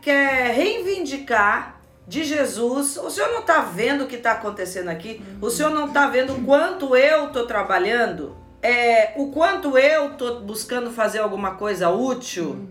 quer 0.00 0.54
reivindicar 0.54 1.73
de 2.06 2.24
Jesus. 2.24 2.96
O 2.96 3.10
senhor 3.10 3.30
não 3.32 3.40
está 3.40 3.60
vendo 3.60 4.04
o 4.04 4.06
que 4.06 4.16
está 4.16 4.32
acontecendo 4.32 4.88
aqui? 4.88 5.22
O 5.40 5.50
senhor 5.50 5.70
não 5.70 5.86
está 5.86 6.06
vendo 6.06 6.34
o 6.34 6.44
quanto 6.44 6.96
eu 6.96 7.26
estou 7.26 7.46
trabalhando? 7.46 8.36
É, 8.62 9.12
o 9.16 9.30
quanto 9.30 9.76
eu 9.76 10.12
estou 10.12 10.40
buscando 10.40 10.90
fazer 10.90 11.18
alguma 11.18 11.54
coisa 11.56 11.90
útil? 11.90 12.68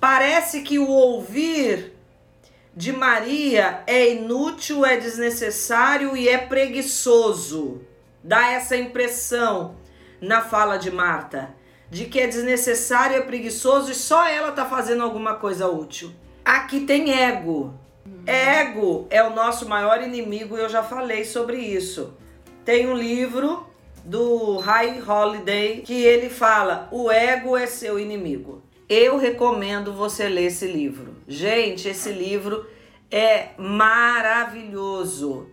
Parece 0.00 0.62
que 0.62 0.78
o 0.78 0.88
ouvir 0.88 1.94
de 2.76 2.92
Maria 2.92 3.82
é 3.86 4.12
inútil, 4.12 4.84
é 4.84 4.96
desnecessário 4.96 6.16
e 6.16 6.28
é 6.28 6.38
preguiçoso. 6.38 7.82
Dá 8.22 8.52
essa 8.52 8.76
impressão 8.76 9.76
na 10.20 10.40
fala 10.40 10.76
de 10.76 10.90
Marta, 10.90 11.54
de 11.90 12.06
que 12.06 12.18
é 12.18 12.26
desnecessário, 12.26 13.16
é 13.16 13.20
preguiçoso 13.20 13.92
e 13.92 13.94
só 13.94 14.26
ela 14.26 14.48
está 14.48 14.64
fazendo 14.64 15.02
alguma 15.02 15.34
coisa 15.34 15.68
útil. 15.68 16.12
Aqui 16.44 16.80
tem 16.80 17.12
ego. 17.12 17.72
Ego 18.26 19.06
é 19.10 19.22
o 19.22 19.34
nosso 19.34 19.68
maior 19.68 20.02
inimigo, 20.02 20.56
eu 20.56 20.68
já 20.68 20.82
falei 20.82 21.24
sobre 21.24 21.58
isso. 21.58 22.14
Tem 22.64 22.88
um 22.88 22.94
livro 22.94 23.66
do 24.04 24.58
High 24.58 25.02
Holiday 25.06 25.82
que 25.82 26.02
ele 26.02 26.28
fala: 26.28 26.88
o 26.90 27.10
ego 27.10 27.56
é 27.56 27.66
seu 27.66 27.98
inimigo. 27.98 28.62
Eu 28.88 29.16
recomendo 29.16 29.92
você 29.92 30.28
ler 30.28 30.46
esse 30.46 30.66
livro. 30.66 31.14
Gente, 31.26 31.88
esse 31.88 32.10
livro 32.10 32.66
é 33.10 33.48
maravilhoso. 33.56 35.48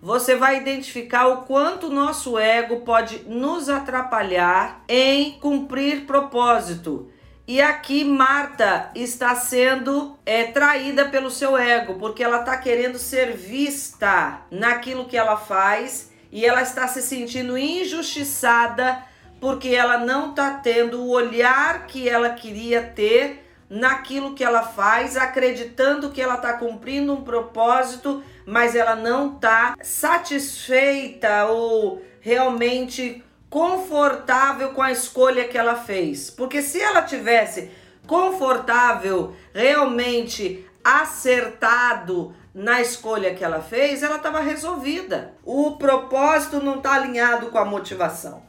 Você 0.00 0.36
vai 0.36 0.58
identificar 0.58 1.26
o 1.26 1.42
quanto 1.42 1.90
nosso 1.90 2.38
ego 2.38 2.82
pode 2.82 3.24
nos 3.26 3.68
atrapalhar 3.68 4.84
em 4.88 5.32
cumprir 5.40 6.06
propósito. 6.06 7.10
E 7.48 7.62
aqui 7.62 8.04
Marta 8.04 8.90
está 8.92 9.36
sendo 9.36 10.18
é, 10.26 10.44
traída 10.44 11.08
pelo 11.08 11.30
seu 11.30 11.56
ego, 11.56 11.94
porque 11.94 12.24
ela 12.24 12.40
está 12.40 12.56
querendo 12.56 12.98
ser 12.98 13.36
vista 13.36 14.40
naquilo 14.50 15.06
que 15.06 15.16
ela 15.16 15.36
faz 15.36 16.10
e 16.32 16.44
ela 16.44 16.60
está 16.60 16.88
se 16.88 17.00
sentindo 17.00 17.56
injustiçada 17.56 19.00
porque 19.40 19.68
ela 19.68 19.98
não 19.98 20.30
está 20.30 20.54
tendo 20.54 21.02
o 21.02 21.10
olhar 21.10 21.86
que 21.86 22.08
ela 22.08 22.30
queria 22.30 22.82
ter 22.82 23.44
naquilo 23.70 24.34
que 24.34 24.42
ela 24.42 24.62
faz, 24.62 25.16
acreditando 25.16 26.10
que 26.10 26.20
ela 26.20 26.34
está 26.34 26.54
cumprindo 26.54 27.12
um 27.12 27.22
propósito, 27.22 28.24
mas 28.44 28.74
ela 28.74 28.96
não 28.96 29.34
está 29.34 29.76
satisfeita 29.82 31.46
ou 31.46 32.02
realmente 32.20 33.22
confortável 33.48 34.72
com 34.72 34.82
a 34.82 34.92
escolha 34.92 35.48
que 35.48 35.56
ela 35.56 35.76
fez. 35.76 36.30
Porque 36.30 36.62
se 36.62 36.80
ela 36.80 37.02
tivesse 37.02 37.70
confortável, 38.06 39.34
realmente 39.52 40.66
acertado 40.84 42.34
na 42.54 42.80
escolha 42.80 43.34
que 43.34 43.44
ela 43.44 43.60
fez, 43.60 44.02
ela 44.02 44.16
estava 44.16 44.40
resolvida. 44.40 45.34
O 45.44 45.76
propósito 45.76 46.62
não 46.62 46.76
está 46.76 46.94
alinhado 46.94 47.46
com 47.46 47.58
a 47.58 47.64
motivação. 47.64 48.42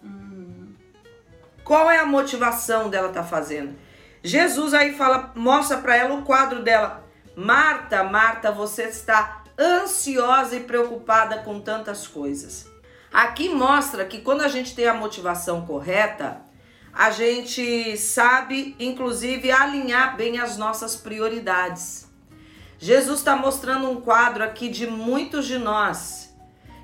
Qual 1.63 1.91
é 1.91 1.97
a 1.97 2.05
motivação 2.05 2.89
dela 2.89 3.09
tá 3.09 3.23
fazendo? 3.23 3.75
Jesus 4.23 4.73
aí 4.73 4.93
fala, 4.93 5.31
mostra 5.35 5.77
para 5.77 5.97
ela 5.97 6.15
o 6.15 6.23
quadro 6.23 6.63
dela. 6.63 7.03
Marta, 7.35 8.03
Marta, 8.03 8.51
você 8.51 8.83
está 8.83 9.43
ansiosa 9.59 10.55
e 10.55 10.61
preocupada 10.61 11.39
com 11.39 11.59
tantas 11.59 12.07
coisas. 12.07 12.67
Aqui 13.11 13.49
mostra 13.49 14.05
que 14.05 14.19
quando 14.19 14.41
a 14.41 14.47
gente 14.47 14.75
tem 14.75 14.87
a 14.87 14.93
motivação 14.93 15.65
correta, 15.65 16.41
a 16.93 17.11
gente 17.11 17.95
sabe, 17.97 18.75
inclusive, 18.79 19.51
alinhar 19.51 20.17
bem 20.17 20.39
as 20.39 20.57
nossas 20.57 20.95
prioridades. 20.95 22.07
Jesus 22.79 23.19
está 23.19 23.35
mostrando 23.35 23.89
um 23.89 24.01
quadro 24.01 24.43
aqui 24.43 24.69
de 24.69 24.87
muitos 24.87 25.45
de 25.45 25.57
nós 25.57 26.35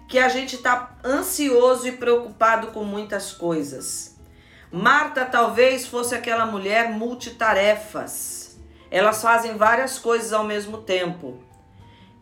que 0.07 0.19
a 0.19 0.29
gente 0.29 0.55
está 0.55 0.95
ansioso 1.03 1.87
e 1.87 1.91
preocupado 1.91 2.67
com 2.67 2.83
muitas 2.83 3.31
coisas. 3.31 4.15
Marta 4.71 5.25
talvez 5.25 5.87
fosse 5.87 6.15
aquela 6.15 6.45
mulher 6.45 6.91
multitarefas. 6.91 8.59
Elas 8.89 9.21
fazem 9.21 9.57
várias 9.57 9.97
coisas 9.97 10.33
ao 10.33 10.43
mesmo 10.43 10.79
tempo. 10.79 11.43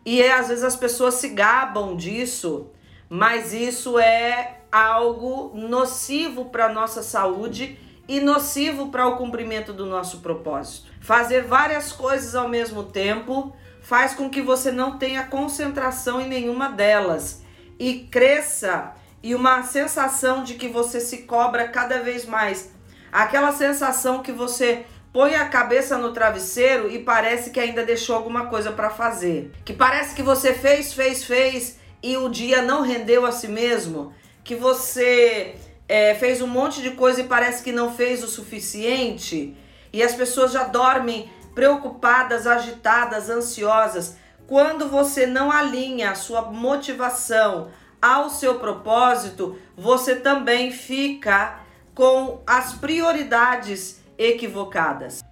E 0.04 0.22
é, 0.22 0.32
às 0.32 0.48
vezes 0.48 0.64
as 0.64 0.76
pessoas 0.76 1.14
se 1.14 1.28
gabam 1.28 1.96
disso, 1.96 2.70
mas 3.12 3.52
isso 3.52 3.98
é 3.98 4.60
algo 4.72 5.52
nocivo 5.54 6.46
para 6.46 6.64
a 6.64 6.72
nossa 6.72 7.02
saúde 7.02 7.78
e 8.08 8.20
nocivo 8.20 8.88
para 8.88 9.06
o 9.06 9.18
cumprimento 9.18 9.70
do 9.70 9.84
nosso 9.84 10.20
propósito. 10.20 10.90
Fazer 10.98 11.42
várias 11.42 11.92
coisas 11.92 12.34
ao 12.34 12.48
mesmo 12.48 12.84
tempo 12.84 13.54
faz 13.82 14.14
com 14.14 14.30
que 14.30 14.40
você 14.40 14.72
não 14.72 14.96
tenha 14.96 15.24
concentração 15.24 16.22
em 16.22 16.26
nenhuma 16.26 16.70
delas 16.70 17.42
e 17.78 18.08
cresça 18.10 18.94
e 19.22 19.34
uma 19.34 19.62
sensação 19.62 20.42
de 20.42 20.54
que 20.54 20.68
você 20.68 20.98
se 20.98 21.24
cobra 21.24 21.68
cada 21.68 22.00
vez 22.00 22.24
mais. 22.24 22.72
Aquela 23.12 23.52
sensação 23.52 24.22
que 24.22 24.32
você 24.32 24.86
põe 25.12 25.34
a 25.34 25.50
cabeça 25.50 25.98
no 25.98 26.14
travesseiro 26.14 26.90
e 26.90 27.00
parece 27.00 27.50
que 27.50 27.60
ainda 27.60 27.84
deixou 27.84 28.16
alguma 28.16 28.46
coisa 28.46 28.72
para 28.72 28.88
fazer. 28.88 29.52
Que 29.66 29.74
parece 29.74 30.14
que 30.14 30.22
você 30.22 30.54
fez, 30.54 30.94
fez, 30.94 31.24
fez 31.24 31.81
e 32.02 32.16
o 32.16 32.28
dia 32.28 32.62
não 32.62 32.82
rendeu 32.82 33.24
a 33.24 33.32
si 33.32 33.48
mesmo. 33.48 34.12
Que 34.42 34.54
você 34.54 35.54
é, 35.88 36.14
fez 36.14 36.42
um 36.42 36.46
monte 36.46 36.82
de 36.82 36.92
coisa 36.92 37.20
e 37.20 37.28
parece 37.28 37.62
que 37.62 37.70
não 37.70 37.94
fez 37.94 38.24
o 38.24 38.28
suficiente. 38.28 39.56
E 39.92 40.02
as 40.02 40.14
pessoas 40.14 40.52
já 40.52 40.64
dormem 40.64 41.30
preocupadas, 41.54 42.46
agitadas, 42.46 43.30
ansiosas. 43.30 44.16
Quando 44.46 44.88
você 44.88 45.26
não 45.26 45.50
alinha 45.50 46.10
a 46.10 46.14
sua 46.14 46.42
motivação, 46.42 47.70
ao 48.02 48.28
seu 48.28 48.58
propósito, 48.58 49.56
você 49.76 50.16
também 50.16 50.72
fica 50.72 51.60
com 51.94 52.42
as 52.44 52.72
prioridades 52.72 54.00
equivocadas. 54.18 55.22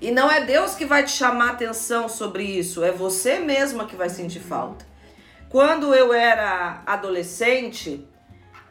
E 0.00 0.10
não 0.10 0.30
é 0.30 0.44
Deus 0.44 0.74
que 0.74 0.84
vai 0.84 1.04
te 1.04 1.10
chamar 1.10 1.52
atenção 1.52 2.08
sobre 2.08 2.44
isso, 2.44 2.84
é 2.84 2.92
você 2.92 3.38
mesma 3.38 3.86
que 3.86 3.96
vai 3.96 4.10
sentir 4.10 4.40
falta. 4.40 4.87
Quando 5.50 5.94
eu 5.94 6.12
era 6.12 6.82
adolescente, 6.84 8.06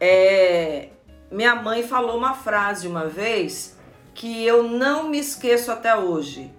é, 0.00 0.90
minha 1.28 1.56
mãe 1.56 1.82
falou 1.82 2.16
uma 2.16 2.34
frase 2.34 2.86
uma 2.86 3.06
vez 3.06 3.76
que 4.14 4.46
eu 4.46 4.62
não 4.62 5.08
me 5.08 5.18
esqueço 5.18 5.72
até 5.72 5.96
hoje. 5.96 6.52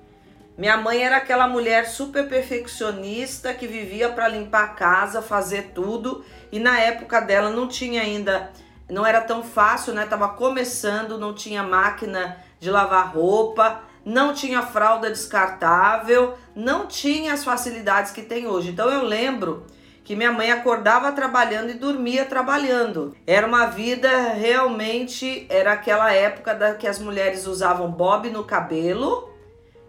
Minha 0.57 0.75
mãe 0.75 1.01
era 1.01 1.15
aquela 1.15 1.47
mulher 1.47 1.87
super 1.87 2.27
perfeccionista 2.27 3.53
que 3.53 3.65
vivia 3.65 4.09
para 4.09 4.27
limpar 4.27 4.63
a 4.65 4.67
casa, 4.67 5.21
fazer 5.21 5.71
tudo, 5.73 6.25
e 6.51 6.59
na 6.59 6.77
época 6.81 7.21
dela 7.21 7.49
não 7.49 7.69
tinha 7.69 8.01
ainda, 8.01 8.51
não 8.89 9.05
era 9.05 9.21
tão 9.21 9.41
fácil, 9.41 9.93
né? 9.93 10.05
Tava 10.05 10.27
começando, 10.27 11.17
não 11.17 11.33
tinha 11.33 11.63
máquina 11.63 12.43
de 12.59 12.69
lavar 12.69 13.13
roupa, 13.13 13.83
não 14.03 14.33
tinha 14.33 14.61
fralda 14.61 15.09
descartável, 15.09 16.37
não 16.53 16.87
tinha 16.87 17.31
as 17.31 17.45
facilidades 17.45 18.11
que 18.11 18.21
tem 18.21 18.47
hoje. 18.47 18.71
Então 18.71 18.89
eu 18.89 19.03
lembro 19.05 19.65
que 20.09 20.15
minha 20.15 20.31
mãe 20.31 20.51
acordava 20.51 21.11
trabalhando 21.11 21.69
e 21.69 21.75
dormia 21.75 22.25
trabalhando. 22.25 23.15
Era 23.27 23.45
uma 23.45 23.67
vida 23.67 24.09
realmente, 24.33 25.45
era 25.47 25.73
aquela 25.73 26.11
época 26.11 26.55
da 26.55 26.73
que 26.73 26.87
as 26.87 26.97
mulheres 26.97 27.45
usavam 27.45 27.91
bob 27.91 28.27
no 28.31 28.43
cabelo 28.43 29.29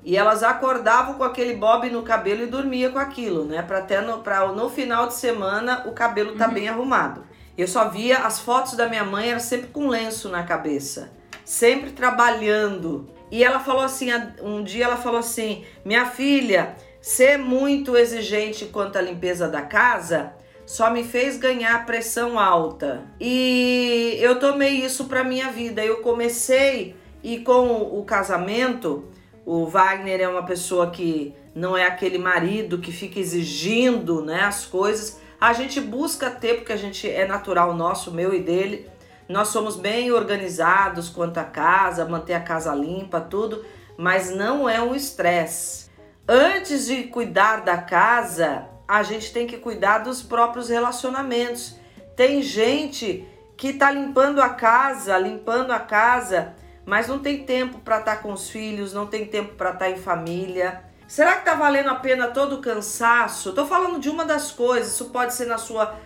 e 0.04 0.18
elas 0.18 0.42
acordavam 0.42 1.14
com 1.14 1.24
aquele 1.24 1.54
bob 1.54 1.88
no 1.88 2.02
cabelo 2.02 2.42
e 2.42 2.46
dormia 2.48 2.90
com 2.90 2.98
aquilo, 2.98 3.46
né? 3.46 3.62
Para 3.62 3.78
até 3.78 4.02
no, 4.02 4.18
pra, 4.18 4.46
no 4.48 4.68
final 4.68 5.06
de 5.06 5.14
semana 5.14 5.84
o 5.86 5.92
cabelo 5.92 6.36
tá 6.36 6.48
uhum. 6.48 6.52
bem 6.52 6.68
arrumado. 6.68 7.24
Eu 7.56 7.66
só 7.66 7.88
via 7.88 8.18
as 8.18 8.40
fotos 8.40 8.74
da 8.74 8.90
minha 8.90 9.04
mãe, 9.04 9.30
era 9.30 9.40
sempre 9.40 9.68
com 9.68 9.88
lenço 9.88 10.28
na 10.28 10.42
cabeça, 10.42 11.10
sempre 11.46 11.92
trabalhando. 11.92 13.08
E 13.30 13.42
ela 13.42 13.58
falou 13.58 13.84
assim, 13.84 14.10
um 14.42 14.62
dia 14.62 14.84
ela 14.84 14.98
falou 14.98 15.20
assim: 15.20 15.64
"Minha 15.82 16.04
filha, 16.04 16.76
ser 17.00 17.38
muito 17.38 17.96
exigente 17.96 18.66
quanto 18.66 18.96
à 18.96 19.00
limpeza 19.00 19.48
da 19.48 19.62
casa 19.62 20.34
só 20.66 20.90
me 20.90 21.02
fez 21.02 21.36
ganhar 21.36 21.86
pressão 21.86 22.38
alta". 22.38 23.02
E 23.20 24.16
eu 24.20 24.38
tomei 24.38 24.84
isso 24.84 25.06
para 25.06 25.24
minha 25.24 25.50
vida. 25.50 25.84
Eu 25.84 26.02
comecei 26.02 26.94
e 27.22 27.38
com 27.40 27.98
o 27.98 28.04
casamento, 28.04 29.04
o 29.44 29.66
Wagner 29.66 30.20
é 30.20 30.28
uma 30.28 30.44
pessoa 30.44 30.90
que 30.90 31.34
não 31.54 31.76
é 31.76 31.86
aquele 31.86 32.18
marido 32.18 32.78
que 32.78 32.92
fica 32.92 33.18
exigindo 33.18 34.24
né, 34.24 34.42
as 34.42 34.64
coisas. 34.64 35.20
A 35.40 35.52
gente 35.52 35.80
busca 35.80 36.30
ter, 36.30 36.56
porque 36.56 36.72
a 36.72 36.76
gente 36.76 37.10
é 37.10 37.26
natural 37.26 37.74
nosso, 37.74 38.12
meu 38.12 38.32
e 38.32 38.40
dele. 38.40 38.88
Nós 39.28 39.48
somos 39.48 39.76
bem 39.76 40.10
organizados 40.10 41.08
quanto 41.08 41.38
à 41.38 41.44
casa, 41.44 42.04
manter 42.04 42.34
a 42.34 42.40
casa 42.40 42.74
limpa, 42.74 43.20
tudo, 43.20 43.64
mas 43.96 44.30
não 44.30 44.68
é 44.68 44.80
um 44.80 44.94
estresse. 44.94 45.89
Antes 46.28 46.86
de 46.86 47.04
cuidar 47.04 47.62
da 47.62 47.78
casa, 47.78 48.68
a 48.86 49.02
gente 49.02 49.32
tem 49.32 49.46
que 49.46 49.56
cuidar 49.56 49.98
dos 49.98 50.22
próprios 50.22 50.68
relacionamentos. 50.68 51.76
Tem 52.16 52.42
gente 52.42 53.26
que 53.56 53.72
tá 53.72 53.90
limpando 53.90 54.40
a 54.40 54.50
casa, 54.50 55.18
limpando 55.18 55.72
a 55.72 55.80
casa 55.80 56.54
mas 56.90 57.06
não 57.06 57.18
tem 57.20 57.44
tempo 57.44 57.78
para 57.78 58.00
estar 58.00 58.16
tá 58.16 58.22
com 58.22 58.32
os 58.32 58.50
filhos, 58.50 58.92
não 58.92 59.06
tem 59.06 59.24
tempo 59.24 59.54
para 59.54 59.70
estar 59.70 59.84
tá 59.84 59.90
em 59.90 59.96
família. 59.96 60.82
Será 61.06 61.36
que 61.36 61.44
tá 61.44 61.54
valendo 61.54 61.88
a 61.88 61.94
pena 61.94 62.26
todo 62.26 62.56
o 62.56 62.60
cansaço? 62.60 63.52
Tô 63.52 63.64
falando 63.66 64.00
de 64.00 64.08
uma 64.08 64.24
das 64.24 64.50
coisas, 64.50 64.94
isso 64.94 65.06
pode 65.06 65.34
ser 65.34 65.46
na 65.46 65.56
sua 65.56 65.96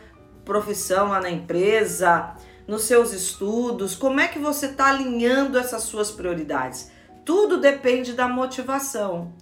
profissão 0.44 1.08
lá 1.08 1.22
na 1.22 1.30
empresa, 1.30 2.34
nos 2.66 2.82
seus 2.82 3.12
estudos. 3.12 3.94
Como 3.94 4.20
é 4.20 4.28
que 4.28 4.38
você 4.38 4.66
está 4.66 4.88
alinhando 4.88 5.58
essas 5.58 5.84
suas 5.84 6.10
prioridades? 6.10 6.90
Tudo 7.24 7.58
depende 7.58 8.12
da 8.12 8.28
motivação. 8.28 9.32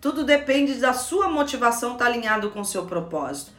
Tudo 0.00 0.24
depende 0.24 0.74
da 0.74 0.92
sua 0.92 1.28
motivação 1.28 1.92
estar 1.92 2.04
tá 2.04 2.10
alinhado 2.10 2.50
com 2.50 2.60
o 2.60 2.64
seu 2.64 2.84
propósito. 2.84 3.52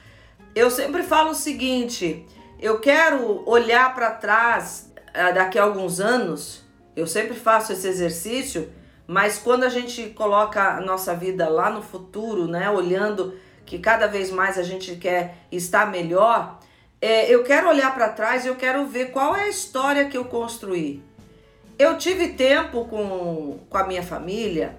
Eu 0.56 0.70
sempre 0.70 1.04
falo 1.04 1.32
o 1.32 1.36
seguinte: 1.36 2.26
eu 2.60 2.80
quero 2.80 3.44
olhar 3.48 3.94
para 3.94 4.12
trás 4.12 4.92
eh, 5.14 5.34
daqui 5.34 5.60
a 5.60 5.64
alguns 5.64 6.00
anos. 6.00 6.66
Eu 6.96 7.06
sempre 7.06 7.36
faço 7.36 7.74
esse 7.74 7.88
exercício, 7.88 8.72
mas 9.06 9.38
quando 9.38 9.64
a 9.64 9.70
gente 9.70 10.10
coloca 10.10 10.78
a 10.78 10.82
nossa 10.82 11.14
vida 11.14 11.48
lá 11.48 11.70
no 11.70 11.84
futuro, 11.84 12.48
né, 12.48 12.70
olhando 12.70 13.38
que 13.66 13.78
cada 13.78 14.08
vez 14.08 14.32
mais 14.32 14.58
a 14.58 14.64
gente 14.64 14.96
quer 14.96 15.46
estar 15.52 15.92
melhor, 15.92 16.60
é, 17.00 17.32
eu 17.32 17.44
quero 17.44 17.70
olhar 17.70 17.94
para 17.94 18.10
trás 18.10 18.46
e 18.46 18.48
eu 18.48 18.56
quero 18.56 18.88
ver 18.88 19.12
qual 19.12 19.36
é 19.36 19.44
a 19.44 19.50
história 19.50 20.06
que 20.06 20.18
eu 20.18 20.26
construí. 20.26 21.04
Eu 21.78 21.98
tive 22.00 22.30
tempo 22.30 22.86
com, 22.86 23.60
com 23.70 23.78
a 23.78 23.86
minha 23.86 24.02
família, 24.02 24.76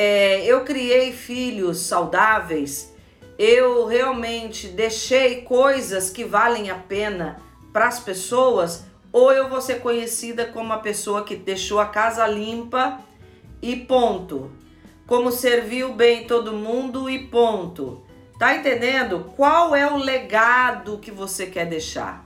é, 0.00 0.44
eu 0.44 0.60
criei 0.60 1.12
filhos 1.12 1.80
saudáveis, 1.80 2.94
eu 3.36 3.84
realmente 3.84 4.68
deixei 4.68 5.42
coisas 5.42 6.08
que 6.08 6.22
valem 6.22 6.70
a 6.70 6.76
pena 6.76 7.38
para 7.72 7.88
as 7.88 7.98
pessoas, 7.98 8.84
ou 9.12 9.32
eu 9.32 9.48
vou 9.48 9.60
ser 9.60 9.80
conhecida 9.80 10.46
como 10.46 10.72
a 10.72 10.78
pessoa 10.78 11.24
que 11.24 11.34
deixou 11.34 11.80
a 11.80 11.86
casa 11.86 12.24
limpa 12.28 13.00
e 13.60 13.74
ponto. 13.74 14.52
Como 15.04 15.32
serviu 15.32 15.92
bem 15.92 16.28
todo 16.28 16.52
mundo 16.52 17.10
e 17.10 17.26
ponto. 17.26 18.04
Tá 18.38 18.54
entendendo? 18.54 19.32
Qual 19.34 19.74
é 19.74 19.92
o 19.92 19.96
legado 19.96 20.98
que 20.98 21.10
você 21.10 21.46
quer 21.46 21.66
deixar? 21.66 22.24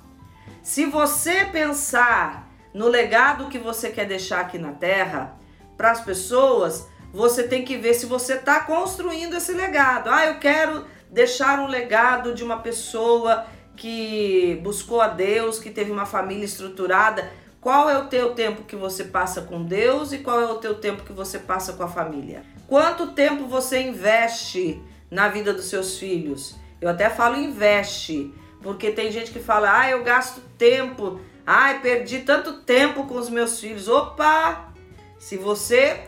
Se 0.62 0.84
você 0.84 1.46
pensar 1.46 2.52
no 2.74 2.86
legado 2.86 3.48
que 3.48 3.58
você 3.58 3.88
quer 3.88 4.04
deixar 4.04 4.40
aqui 4.40 4.58
na 4.58 4.72
Terra 4.72 5.38
para 5.74 5.90
as 5.90 6.02
pessoas, 6.02 6.91
você 7.12 7.42
tem 7.42 7.64
que 7.64 7.76
ver 7.76 7.94
se 7.94 8.06
você 8.06 8.34
está 8.34 8.60
construindo 8.60 9.36
esse 9.36 9.52
legado. 9.52 10.08
Ah, 10.08 10.26
eu 10.26 10.38
quero 10.38 10.84
deixar 11.10 11.60
um 11.60 11.66
legado 11.66 12.34
de 12.34 12.42
uma 12.42 12.58
pessoa 12.58 13.46
que 13.76 14.58
buscou 14.62 15.00
a 15.00 15.08
Deus, 15.08 15.58
que 15.58 15.70
teve 15.70 15.90
uma 15.90 16.06
família 16.06 16.44
estruturada. 16.44 17.30
Qual 17.60 17.88
é 17.88 17.98
o 17.98 18.06
teu 18.06 18.34
tempo 18.34 18.62
que 18.62 18.74
você 18.74 19.04
passa 19.04 19.42
com 19.42 19.62
Deus 19.62 20.12
e 20.12 20.18
qual 20.18 20.40
é 20.40 20.46
o 20.46 20.56
teu 20.56 20.74
tempo 20.74 21.04
que 21.04 21.12
você 21.12 21.38
passa 21.38 21.74
com 21.74 21.82
a 21.82 21.88
família? 21.88 22.42
Quanto 22.66 23.08
tempo 23.08 23.46
você 23.46 23.82
investe 23.82 24.82
na 25.12 25.28
vida 25.28 25.52
dos 25.52 25.66
seus 25.66 25.98
filhos. 25.98 26.56
Eu 26.80 26.88
até 26.88 27.10
falo 27.10 27.36
investe, 27.36 28.32
porque 28.62 28.90
tem 28.90 29.12
gente 29.12 29.30
que 29.30 29.38
fala: 29.38 29.80
"Ah, 29.80 29.90
eu 29.90 30.02
gasto 30.02 30.40
tempo. 30.56 31.20
Ai, 31.46 31.80
perdi 31.80 32.20
tanto 32.20 32.62
tempo 32.62 33.06
com 33.06 33.16
os 33.16 33.28
meus 33.28 33.60
filhos". 33.60 33.88
Opa! 33.88 34.72
Se 35.18 35.36
você 35.36 36.00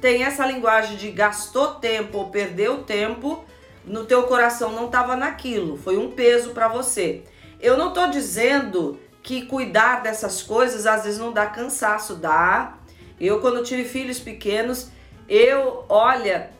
tem 0.00 0.24
essa 0.24 0.46
linguagem 0.46 0.96
de 0.96 1.10
gastou 1.10 1.74
tempo 1.74 2.18
ou 2.18 2.30
perdeu 2.30 2.82
tempo, 2.84 3.44
no 3.84 4.04
teu 4.04 4.24
coração 4.24 4.72
não 4.72 4.86
estava 4.86 5.16
naquilo, 5.16 5.76
foi 5.76 5.96
um 5.96 6.10
peso 6.10 6.50
para 6.50 6.68
você. 6.68 7.24
Eu 7.60 7.76
não 7.76 7.88
estou 7.88 8.08
dizendo 8.08 8.98
que 9.22 9.46
cuidar 9.46 10.02
dessas 10.02 10.42
coisas 10.42 10.86
às 10.86 11.04
vezes 11.04 11.18
não 11.18 11.32
dá 11.32 11.46
cansaço, 11.46 12.14
dá. 12.14 12.78
Eu 13.20 13.40
quando 13.40 13.64
tive 13.64 13.84
filhos 13.84 14.20
pequenos, 14.20 14.90
eu, 15.28 15.84
olha, 15.88 16.50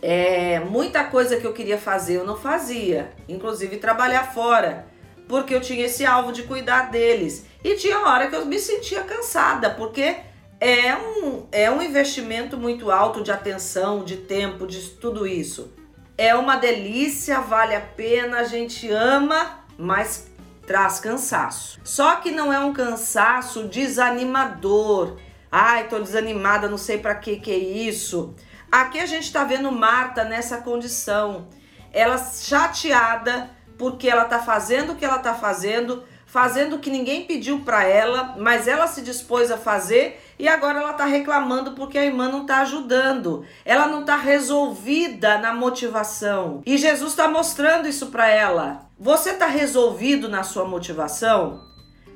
é, 0.00 0.60
muita 0.60 1.04
coisa 1.04 1.36
que 1.36 1.46
eu 1.46 1.52
queria 1.52 1.76
fazer 1.76 2.16
eu 2.16 2.24
não 2.24 2.36
fazia, 2.36 3.10
inclusive 3.28 3.76
trabalhar 3.76 4.32
fora, 4.32 4.86
porque 5.28 5.54
eu 5.54 5.60
tinha 5.60 5.84
esse 5.84 6.06
alvo 6.06 6.32
de 6.32 6.44
cuidar 6.44 6.90
deles. 6.90 7.44
E 7.62 7.74
tinha 7.74 8.00
hora 8.00 8.28
que 8.28 8.36
eu 8.36 8.46
me 8.46 8.58
sentia 8.58 9.02
cansada, 9.02 9.70
porque 9.70 10.16
é 10.60 10.96
um, 10.96 11.46
é 11.52 11.70
um 11.70 11.80
investimento 11.80 12.56
muito 12.56 12.90
alto 12.90 13.22
de 13.22 13.30
atenção, 13.30 14.04
de 14.04 14.16
tempo, 14.16 14.66
de 14.66 14.80
tudo 14.90 15.26
isso. 15.26 15.72
É 16.16 16.34
uma 16.34 16.56
delícia, 16.56 17.40
vale 17.40 17.76
a 17.76 17.80
pena, 17.80 18.40
a 18.40 18.44
gente 18.44 18.90
ama, 18.90 19.64
mas 19.78 20.28
traz 20.66 20.98
cansaço. 20.98 21.80
Só 21.84 22.16
que 22.16 22.30
não 22.30 22.52
é 22.52 22.58
um 22.58 22.72
cansaço 22.72 23.68
desanimador. 23.68 25.16
Ai, 25.50 25.88
tô 25.88 25.98
desanimada, 26.00 26.68
não 26.68 26.76
sei 26.76 26.98
para 26.98 27.14
que 27.14 27.36
que 27.36 27.50
é 27.52 27.56
isso. 27.56 28.34
Aqui 28.70 28.98
a 28.98 29.06
gente 29.06 29.24
está 29.24 29.44
vendo 29.44 29.70
Marta 29.70 30.24
nessa 30.24 30.58
condição. 30.58 31.46
Ela 31.92 32.18
chateada 32.18 33.50
porque 33.78 34.08
ela 34.08 34.24
está 34.24 34.40
fazendo 34.40 34.92
o 34.92 34.96
que 34.96 35.04
ela 35.04 35.16
está 35.16 35.34
fazendo, 35.34 36.02
fazendo 36.26 36.76
o 36.76 36.78
que 36.80 36.90
ninguém 36.90 37.24
pediu 37.24 37.60
para 37.60 37.84
ela, 37.84 38.34
mas 38.36 38.66
ela 38.66 38.88
se 38.88 39.00
dispôs 39.00 39.52
a 39.52 39.56
fazer 39.56 40.20
e 40.38 40.46
agora 40.46 40.80
ela 40.80 40.92
está 40.92 41.04
reclamando 41.04 41.72
porque 41.72 41.98
a 41.98 42.04
irmã 42.04 42.28
não 42.28 42.42
está 42.42 42.60
ajudando. 42.60 43.44
Ela 43.64 43.88
não 43.88 44.02
está 44.02 44.16
resolvida 44.16 45.38
na 45.38 45.52
motivação. 45.52 46.62
E 46.64 46.78
Jesus 46.78 47.10
está 47.10 47.26
mostrando 47.26 47.88
isso 47.88 48.06
para 48.06 48.28
ela. 48.28 48.88
Você 48.98 49.30
está 49.30 49.46
resolvido 49.46 50.28
na 50.28 50.44
sua 50.44 50.64
motivação? 50.64 51.66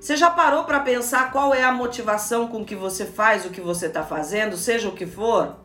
Você 0.00 0.16
já 0.16 0.30
parou 0.30 0.64
para 0.64 0.80
pensar 0.80 1.30
qual 1.30 1.54
é 1.54 1.62
a 1.62 1.72
motivação 1.72 2.48
com 2.48 2.64
que 2.64 2.74
você 2.74 3.06
faz 3.06 3.44
o 3.44 3.50
que 3.50 3.60
você 3.60 3.86
está 3.86 4.02
fazendo, 4.02 4.56
seja 4.56 4.88
o 4.88 4.96
que 4.96 5.06
for? 5.06 5.56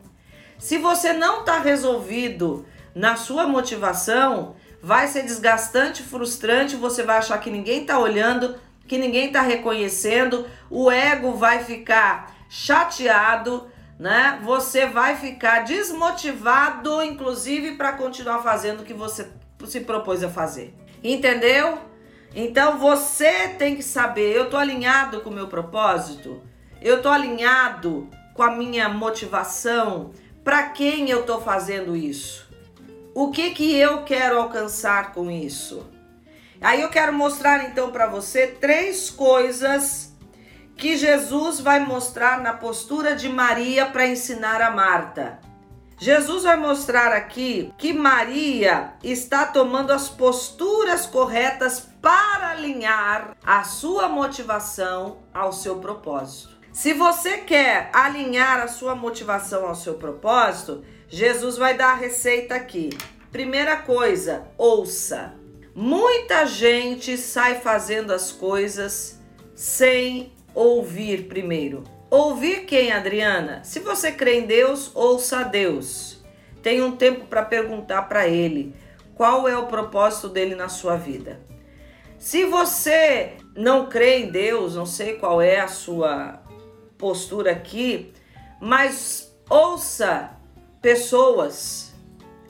Se 0.58 0.78
você 0.78 1.12
não 1.12 1.40
está 1.40 1.58
resolvido 1.58 2.64
na 2.94 3.16
sua 3.16 3.48
motivação, 3.48 4.54
vai 4.80 5.08
ser 5.08 5.22
desgastante, 5.22 6.04
frustrante, 6.04 6.76
você 6.76 7.02
vai 7.02 7.18
achar 7.18 7.38
que 7.38 7.50
ninguém 7.50 7.82
está 7.82 7.98
olhando, 7.98 8.56
que 8.86 8.96
ninguém 8.96 9.26
está 9.26 9.42
reconhecendo, 9.42 10.46
o 10.70 10.88
ego 10.88 11.32
vai 11.32 11.64
ficar 11.64 12.37
chateado, 12.48 13.70
né? 13.98 14.40
Você 14.42 14.86
vai 14.86 15.16
ficar 15.16 15.64
desmotivado, 15.64 17.02
inclusive, 17.02 17.76
para 17.76 17.92
continuar 17.92 18.42
fazendo 18.42 18.80
o 18.80 18.84
que 18.84 18.94
você 18.94 19.28
se 19.66 19.80
propôs 19.80 20.22
a 20.22 20.28
fazer. 20.28 20.74
Entendeu? 21.02 21.78
Então 22.34 22.78
você 22.78 23.48
tem 23.48 23.76
que 23.76 23.82
saber, 23.82 24.36
eu 24.36 24.48
tô 24.48 24.56
alinhado 24.56 25.20
com 25.20 25.30
o 25.30 25.32
meu 25.32 25.48
propósito? 25.48 26.42
Eu 26.80 27.02
tô 27.02 27.08
alinhado 27.08 28.08
com 28.34 28.42
a 28.42 28.50
minha 28.50 28.88
motivação? 28.88 30.12
Para 30.44 30.68
quem 30.68 31.10
eu 31.10 31.20
estou 31.20 31.40
fazendo 31.40 31.96
isso? 31.96 32.48
O 33.14 33.30
que 33.30 33.50
que 33.50 33.74
eu 33.74 34.04
quero 34.04 34.38
alcançar 34.38 35.12
com 35.12 35.30
isso? 35.30 35.86
Aí 36.60 36.82
eu 36.82 36.88
quero 36.88 37.12
mostrar 37.12 37.64
então 37.64 37.90
para 37.90 38.06
você 38.06 38.46
três 38.46 39.10
coisas 39.10 40.07
que 40.78 40.96
Jesus 40.96 41.58
vai 41.58 41.80
mostrar 41.80 42.40
na 42.40 42.52
postura 42.52 43.16
de 43.16 43.28
Maria 43.28 43.86
para 43.86 44.06
ensinar 44.06 44.62
a 44.62 44.70
Marta. 44.70 45.40
Jesus 45.98 46.44
vai 46.44 46.56
mostrar 46.56 47.12
aqui 47.12 47.74
que 47.76 47.92
Maria 47.92 48.92
está 49.02 49.44
tomando 49.44 49.92
as 49.92 50.08
posturas 50.08 51.04
corretas 51.04 51.88
para 52.00 52.50
alinhar 52.50 53.36
a 53.44 53.64
sua 53.64 54.08
motivação 54.08 55.18
ao 55.34 55.52
seu 55.52 55.80
propósito. 55.80 56.56
Se 56.72 56.94
você 56.94 57.38
quer 57.38 57.90
alinhar 57.92 58.60
a 58.60 58.68
sua 58.68 58.94
motivação 58.94 59.66
ao 59.66 59.74
seu 59.74 59.94
propósito, 59.94 60.84
Jesus 61.08 61.58
vai 61.58 61.76
dar 61.76 61.90
a 61.90 61.96
receita 61.96 62.54
aqui. 62.54 62.90
Primeira 63.32 63.78
coisa, 63.78 64.46
ouça. 64.56 65.34
Muita 65.74 66.46
gente 66.46 67.16
sai 67.16 67.56
fazendo 67.60 68.12
as 68.12 68.30
coisas 68.30 69.18
sem 69.56 70.37
ouvir 70.54 71.28
primeiro. 71.28 71.84
Ouvir 72.10 72.64
quem, 72.64 72.90
Adriana? 72.90 73.60
Se 73.64 73.80
você 73.80 74.12
crê 74.12 74.40
em 74.40 74.46
Deus, 74.46 74.90
ouça 74.94 75.40
a 75.40 75.42
Deus. 75.42 76.22
Tenha 76.62 76.84
um 76.84 76.96
tempo 76.96 77.26
para 77.26 77.44
perguntar 77.44 78.02
para 78.02 78.26
Ele 78.26 78.74
qual 79.14 79.48
é 79.48 79.56
o 79.56 79.66
propósito 79.66 80.28
dele 80.28 80.54
na 80.54 80.68
sua 80.68 80.96
vida. 80.96 81.40
Se 82.18 82.44
você 82.44 83.34
não 83.54 83.86
crê 83.86 84.20
em 84.20 84.30
Deus, 84.30 84.74
não 84.74 84.86
sei 84.86 85.14
qual 85.14 85.40
é 85.40 85.60
a 85.60 85.68
sua 85.68 86.42
postura 86.96 87.52
aqui, 87.52 88.12
mas 88.60 89.32
ouça 89.48 90.30
pessoas 90.82 91.94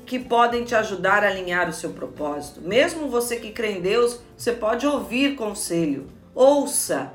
que 0.07 0.19
podem 0.19 0.65
te 0.65 0.75
ajudar 0.75 1.23
a 1.23 1.29
alinhar 1.29 1.69
o 1.69 1.73
seu 1.73 1.91
propósito. 1.91 2.63
Mesmo 2.63 3.09
você 3.09 3.37
que 3.37 3.53
crê 3.53 3.73
em 3.73 3.81
Deus, 3.83 4.21
você 4.37 4.53
pode 4.53 4.87
ouvir 4.87 5.37
conselho. 5.37 6.07
Ouça, 6.35 7.13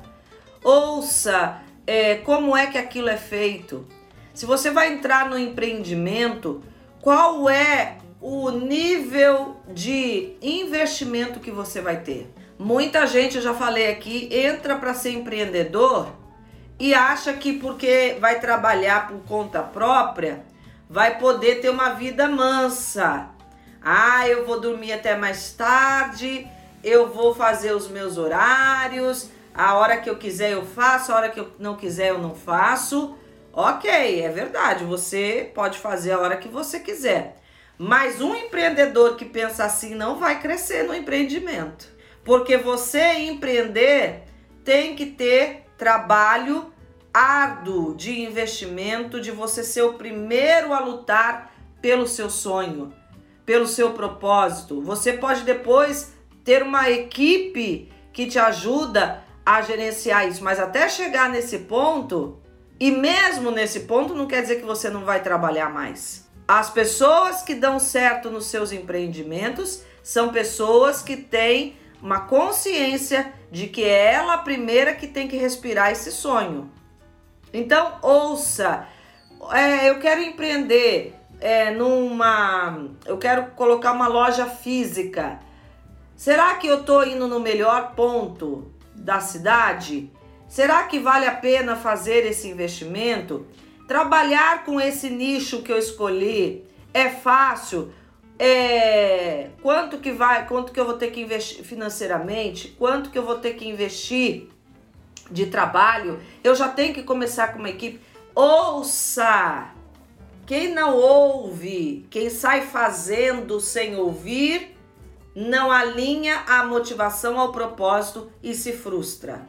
ouça 0.64 1.60
é, 1.86 2.16
como 2.16 2.56
é 2.56 2.66
que 2.66 2.78
aquilo 2.78 3.08
é 3.08 3.16
feito. 3.16 3.86
Se 4.32 4.46
você 4.46 4.70
vai 4.70 4.92
entrar 4.92 5.28
no 5.28 5.38
empreendimento, 5.38 6.62
qual 7.00 7.48
é 7.48 7.98
o 8.20 8.50
nível 8.50 9.56
de 9.68 10.36
investimento 10.42 11.38
que 11.38 11.50
você 11.50 11.80
vai 11.80 12.00
ter? 12.00 12.32
Muita 12.58 13.06
gente, 13.06 13.36
eu 13.36 13.42
já 13.42 13.52
falei 13.52 13.90
aqui, 13.90 14.28
entra 14.32 14.76
para 14.76 14.94
ser 14.94 15.10
empreendedor 15.10 16.08
e 16.78 16.94
acha 16.94 17.32
que 17.34 17.52
porque 17.52 18.16
vai 18.20 18.40
trabalhar 18.40 19.08
por 19.08 19.20
conta 19.24 19.62
própria, 19.62 20.44
vai 20.88 21.18
poder 21.18 21.60
ter 21.60 21.68
uma 21.68 21.90
vida 21.90 22.26
mansa. 22.28 23.28
Ah, 23.82 24.26
eu 24.26 24.46
vou 24.46 24.58
dormir 24.58 24.92
até 24.92 25.16
mais 25.16 25.52
tarde, 25.52 26.48
eu 26.82 27.12
vou 27.12 27.34
fazer 27.34 27.74
os 27.74 27.88
meus 27.88 28.16
horários, 28.16 29.28
a 29.54 29.74
hora 29.74 29.98
que 29.98 30.10
eu 30.10 30.16
quiser 30.16 30.52
eu 30.52 30.66
faço, 30.66 31.12
a 31.12 31.16
hora 31.16 31.28
que 31.30 31.38
eu 31.38 31.52
não 31.58 31.76
quiser 31.76 32.10
eu 32.10 32.18
não 32.18 32.34
faço. 32.34 33.16
Ok, 33.52 33.88
é 34.20 34.28
verdade, 34.28 34.84
você 34.84 35.50
pode 35.54 35.78
fazer 35.78 36.12
a 36.12 36.18
hora 36.18 36.36
que 36.36 36.48
você 36.48 36.80
quiser. 36.80 37.40
Mas 37.78 38.20
um 38.20 38.34
empreendedor 38.34 39.16
que 39.16 39.24
pensa 39.24 39.64
assim 39.64 39.94
não 39.94 40.18
vai 40.18 40.40
crescer 40.40 40.82
no 40.82 40.94
empreendimento. 40.94 41.88
Porque 42.24 42.56
você 42.56 43.14
empreender 43.14 44.24
tem 44.64 44.96
que 44.96 45.06
ter 45.06 45.66
trabalho 45.78 46.72
árduo 47.12 47.94
de 47.94 48.22
investimento, 48.22 49.20
de 49.20 49.30
você 49.30 49.62
ser 49.62 49.82
o 49.82 49.94
primeiro 49.94 50.72
a 50.72 50.80
lutar 50.80 51.54
pelo 51.80 52.08
seu 52.08 52.28
sonho, 52.28 52.92
pelo 53.46 53.68
seu 53.68 53.92
propósito. 53.92 54.80
Você 54.82 55.12
pode 55.12 55.42
depois 55.42 56.12
ter 56.42 56.62
uma 56.62 56.90
equipe 56.90 57.92
que 58.12 58.26
te 58.26 58.38
ajuda 58.38 59.22
a 59.44 59.60
gerenciar 59.62 60.26
isso, 60.26 60.42
mas 60.42 60.58
até 60.58 60.88
chegar 60.88 61.28
nesse 61.28 61.60
ponto, 61.60 62.38
e 62.80 62.90
mesmo 62.90 63.50
nesse 63.50 63.80
ponto 63.80 64.14
não 64.14 64.26
quer 64.26 64.42
dizer 64.42 64.56
que 64.56 64.66
você 64.66 64.88
não 64.88 65.04
vai 65.04 65.22
trabalhar 65.22 65.70
mais. 65.70 66.28
As 66.46 66.70
pessoas 66.70 67.42
que 67.42 67.54
dão 67.54 67.78
certo 67.78 68.30
nos 68.30 68.46
seus 68.46 68.72
empreendimentos 68.72 69.82
são 70.02 70.30
pessoas 70.30 71.02
que 71.02 71.16
têm 71.16 71.76
uma 72.02 72.20
consciência 72.20 73.32
de 73.50 73.66
que 73.66 73.82
é 73.82 74.12
ela 74.12 74.34
a 74.34 74.38
primeira 74.38 74.94
que 74.94 75.06
tem 75.06 75.26
que 75.26 75.36
respirar 75.36 75.90
esse 75.90 76.12
sonho. 76.12 76.70
Então, 77.52 77.98
ouça, 78.02 78.86
é, 79.52 79.88
eu 79.88 79.98
quero 79.98 80.20
empreender 80.20 81.14
é, 81.40 81.70
numa. 81.70 82.88
Eu 83.06 83.16
quero 83.16 83.52
colocar 83.52 83.92
uma 83.92 84.08
loja 84.08 84.46
física. 84.46 85.40
Será 86.16 86.54
que 86.56 86.66
eu 86.66 86.80
estou 86.80 87.06
indo 87.06 87.26
no 87.26 87.40
melhor 87.40 87.94
ponto 87.94 88.73
da 89.04 89.20
cidade? 89.20 90.10
Será 90.48 90.84
que 90.84 90.98
vale 90.98 91.26
a 91.26 91.34
pena 91.34 91.76
fazer 91.76 92.26
esse 92.26 92.48
investimento? 92.48 93.46
Trabalhar 93.86 94.64
com 94.64 94.80
esse 94.80 95.10
nicho 95.10 95.62
que 95.62 95.70
eu 95.70 95.78
escolhi 95.78 96.64
é 96.92 97.10
fácil? 97.10 97.92
É, 98.38 99.50
quanto 99.62 99.98
que 99.98 100.10
vai, 100.10 100.46
quanto 100.46 100.72
que 100.72 100.80
eu 100.80 100.86
vou 100.86 100.94
ter 100.94 101.10
que 101.10 101.20
investir 101.20 101.62
financeiramente? 101.64 102.68
Quanto 102.78 103.10
que 103.10 103.18
eu 103.18 103.24
vou 103.24 103.38
ter 103.38 103.54
que 103.54 103.68
investir 103.68 104.48
de 105.30 105.46
trabalho? 105.46 106.18
Eu 106.42 106.54
já 106.54 106.68
tenho 106.68 106.94
que 106.94 107.02
começar 107.02 107.52
com 107.52 107.58
uma 107.58 107.70
equipe. 107.70 108.00
Ouça! 108.34 109.70
Quem 110.46 110.74
não 110.74 110.96
ouve, 110.96 112.06
quem 112.10 112.28
sai 112.28 112.62
fazendo 112.62 113.60
sem 113.60 113.96
ouvir, 113.96 114.73
não 115.34 115.70
alinha 115.70 116.44
a 116.46 116.64
motivação 116.64 117.38
ao 117.38 117.50
propósito 117.50 118.30
e 118.42 118.54
se 118.54 118.72
frustra. 118.72 119.42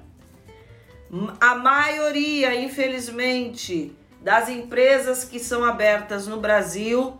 A 1.39 1.55
maioria, 1.55 2.55
infelizmente, 2.55 3.95
das 4.19 4.49
empresas 4.49 5.23
que 5.23 5.39
são 5.39 5.63
abertas 5.63 6.27
no 6.27 6.37
Brasil 6.37 7.15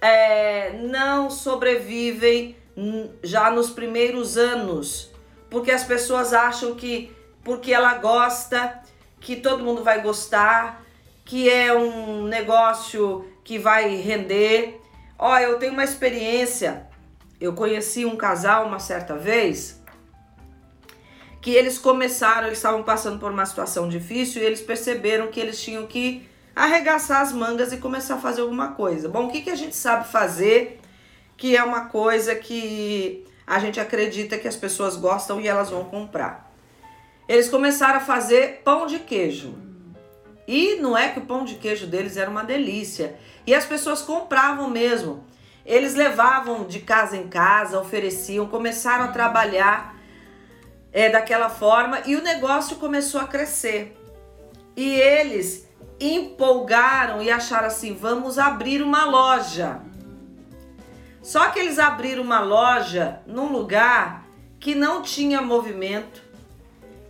é, 0.00 0.72
não 0.82 1.30
sobrevivem 1.30 2.56
já 3.22 3.50
nos 3.50 3.70
primeiros 3.70 4.36
anos, 4.36 5.10
porque 5.48 5.70
as 5.70 5.84
pessoas 5.84 6.32
acham 6.32 6.74
que 6.74 7.14
porque 7.42 7.72
ela 7.72 7.94
gosta, 7.94 8.82
que 9.20 9.36
todo 9.36 9.64
mundo 9.64 9.84
vai 9.84 10.00
gostar, 10.02 10.82
que 11.24 11.48
é 11.48 11.74
um 11.74 12.24
negócio 12.24 13.30
que 13.44 13.58
vai 13.58 13.96
render. 13.96 14.80
Ó, 15.18 15.38
eu 15.38 15.58
tenho 15.58 15.72
uma 15.72 15.84
experiência. 15.84 16.86
Eu 17.44 17.52
conheci 17.52 18.06
um 18.06 18.16
casal 18.16 18.66
uma 18.66 18.78
certa 18.78 19.16
vez 19.16 19.78
que 21.42 21.50
eles 21.50 21.76
começaram, 21.76 22.46
eles 22.46 22.56
estavam 22.56 22.82
passando 22.82 23.18
por 23.18 23.30
uma 23.30 23.44
situação 23.44 23.86
difícil 23.86 24.40
e 24.40 24.46
eles 24.46 24.62
perceberam 24.62 25.26
que 25.28 25.38
eles 25.38 25.62
tinham 25.62 25.86
que 25.86 26.26
arregaçar 26.56 27.20
as 27.20 27.32
mangas 27.32 27.70
e 27.70 27.76
começar 27.76 28.14
a 28.14 28.18
fazer 28.18 28.40
alguma 28.40 28.68
coisa. 28.68 29.10
Bom, 29.10 29.26
o 29.26 29.30
que, 29.30 29.42
que 29.42 29.50
a 29.50 29.54
gente 29.54 29.76
sabe 29.76 30.08
fazer 30.08 30.80
que 31.36 31.54
é 31.54 31.62
uma 31.62 31.84
coisa 31.84 32.34
que 32.34 33.26
a 33.46 33.58
gente 33.58 33.78
acredita 33.78 34.38
que 34.38 34.48
as 34.48 34.56
pessoas 34.56 34.96
gostam 34.96 35.38
e 35.38 35.46
elas 35.46 35.68
vão 35.68 35.84
comprar? 35.84 36.50
Eles 37.28 37.50
começaram 37.50 37.98
a 37.98 38.00
fazer 38.00 38.62
pão 38.64 38.86
de 38.86 39.00
queijo. 39.00 39.54
E 40.48 40.76
não 40.76 40.96
é 40.96 41.10
que 41.10 41.18
o 41.18 41.26
pão 41.26 41.44
de 41.44 41.56
queijo 41.56 41.86
deles 41.86 42.16
era 42.16 42.30
uma 42.30 42.42
delícia. 42.42 43.16
E 43.46 43.54
as 43.54 43.66
pessoas 43.66 44.00
compravam 44.00 44.70
mesmo. 44.70 45.26
Eles 45.64 45.94
levavam 45.94 46.64
de 46.64 46.80
casa 46.80 47.16
em 47.16 47.28
casa, 47.28 47.80
ofereciam, 47.80 48.46
começaram 48.46 49.04
a 49.04 49.08
trabalhar 49.08 49.96
é, 50.92 51.08
daquela 51.08 51.48
forma 51.48 52.00
e 52.06 52.14
o 52.16 52.22
negócio 52.22 52.76
começou 52.76 53.20
a 53.20 53.26
crescer. 53.26 53.96
E 54.76 54.94
eles 54.94 55.68
empolgaram 55.98 57.22
e 57.22 57.30
acharam 57.30 57.66
assim: 57.66 57.94
vamos 57.94 58.38
abrir 58.38 58.82
uma 58.82 59.04
loja. 59.04 59.80
Só 61.22 61.48
que 61.50 61.58
eles 61.58 61.78
abriram 61.78 62.22
uma 62.22 62.40
loja 62.40 63.20
num 63.26 63.50
lugar 63.50 64.26
que 64.60 64.74
não 64.74 65.00
tinha 65.00 65.40
movimento, 65.40 66.22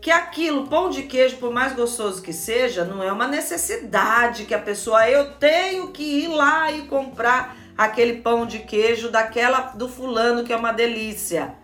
que 0.01 0.11
aquilo, 0.11 0.69
pão 0.69 0.89
de 0.89 1.03
queijo, 1.03 1.37
por 1.39 1.53
mais 1.53 1.73
gostoso 1.73 2.23
que 2.23 2.33
seja, 2.33 2.85
não 2.85 3.03
é 3.03 3.11
uma 3.11 3.27
necessidade 3.27 4.45
que 4.45 4.55
a 4.55 4.59
pessoa, 4.59 5.09
eu 5.09 5.33
tenho 5.33 5.89
que 5.89 6.03
ir 6.03 6.29
lá 6.29 6.71
e 6.71 6.83
comprar 6.83 7.57
aquele 7.77 8.15
pão 8.15 8.47
de 8.47 8.61
queijo 8.61 9.11
daquela 9.11 9.73
do 9.75 9.89
fulano 9.89 10.45
que 10.45 10.53
é 10.53 10.57
uma 10.57 10.73
delícia. 10.73 11.55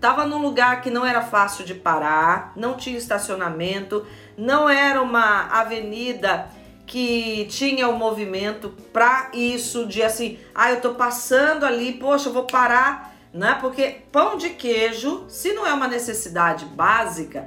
Tava 0.00 0.24
num 0.24 0.40
lugar 0.40 0.80
que 0.80 0.90
não 0.90 1.04
era 1.04 1.22
fácil 1.22 1.64
de 1.64 1.74
parar, 1.74 2.52
não 2.54 2.76
tinha 2.76 2.96
estacionamento, 2.96 4.06
não 4.36 4.68
era 4.68 5.02
uma 5.02 5.48
avenida 5.48 6.48
que 6.86 7.46
tinha 7.50 7.88
o 7.88 7.92
um 7.92 7.98
movimento 7.98 8.70
para 8.92 9.30
isso 9.34 9.86
de 9.86 10.02
assim, 10.02 10.38
ah, 10.54 10.70
eu 10.70 10.80
tô 10.80 10.94
passando 10.94 11.66
ali, 11.66 11.92
poxa, 11.94 12.28
eu 12.28 12.32
vou 12.32 12.44
parar, 12.44 13.14
né? 13.32 13.58
Porque 13.60 14.02
pão 14.10 14.38
de 14.38 14.50
queijo, 14.50 15.26
se 15.28 15.52
não 15.52 15.66
é 15.66 15.72
uma 15.72 15.86
necessidade 15.86 16.64
básica, 16.64 17.46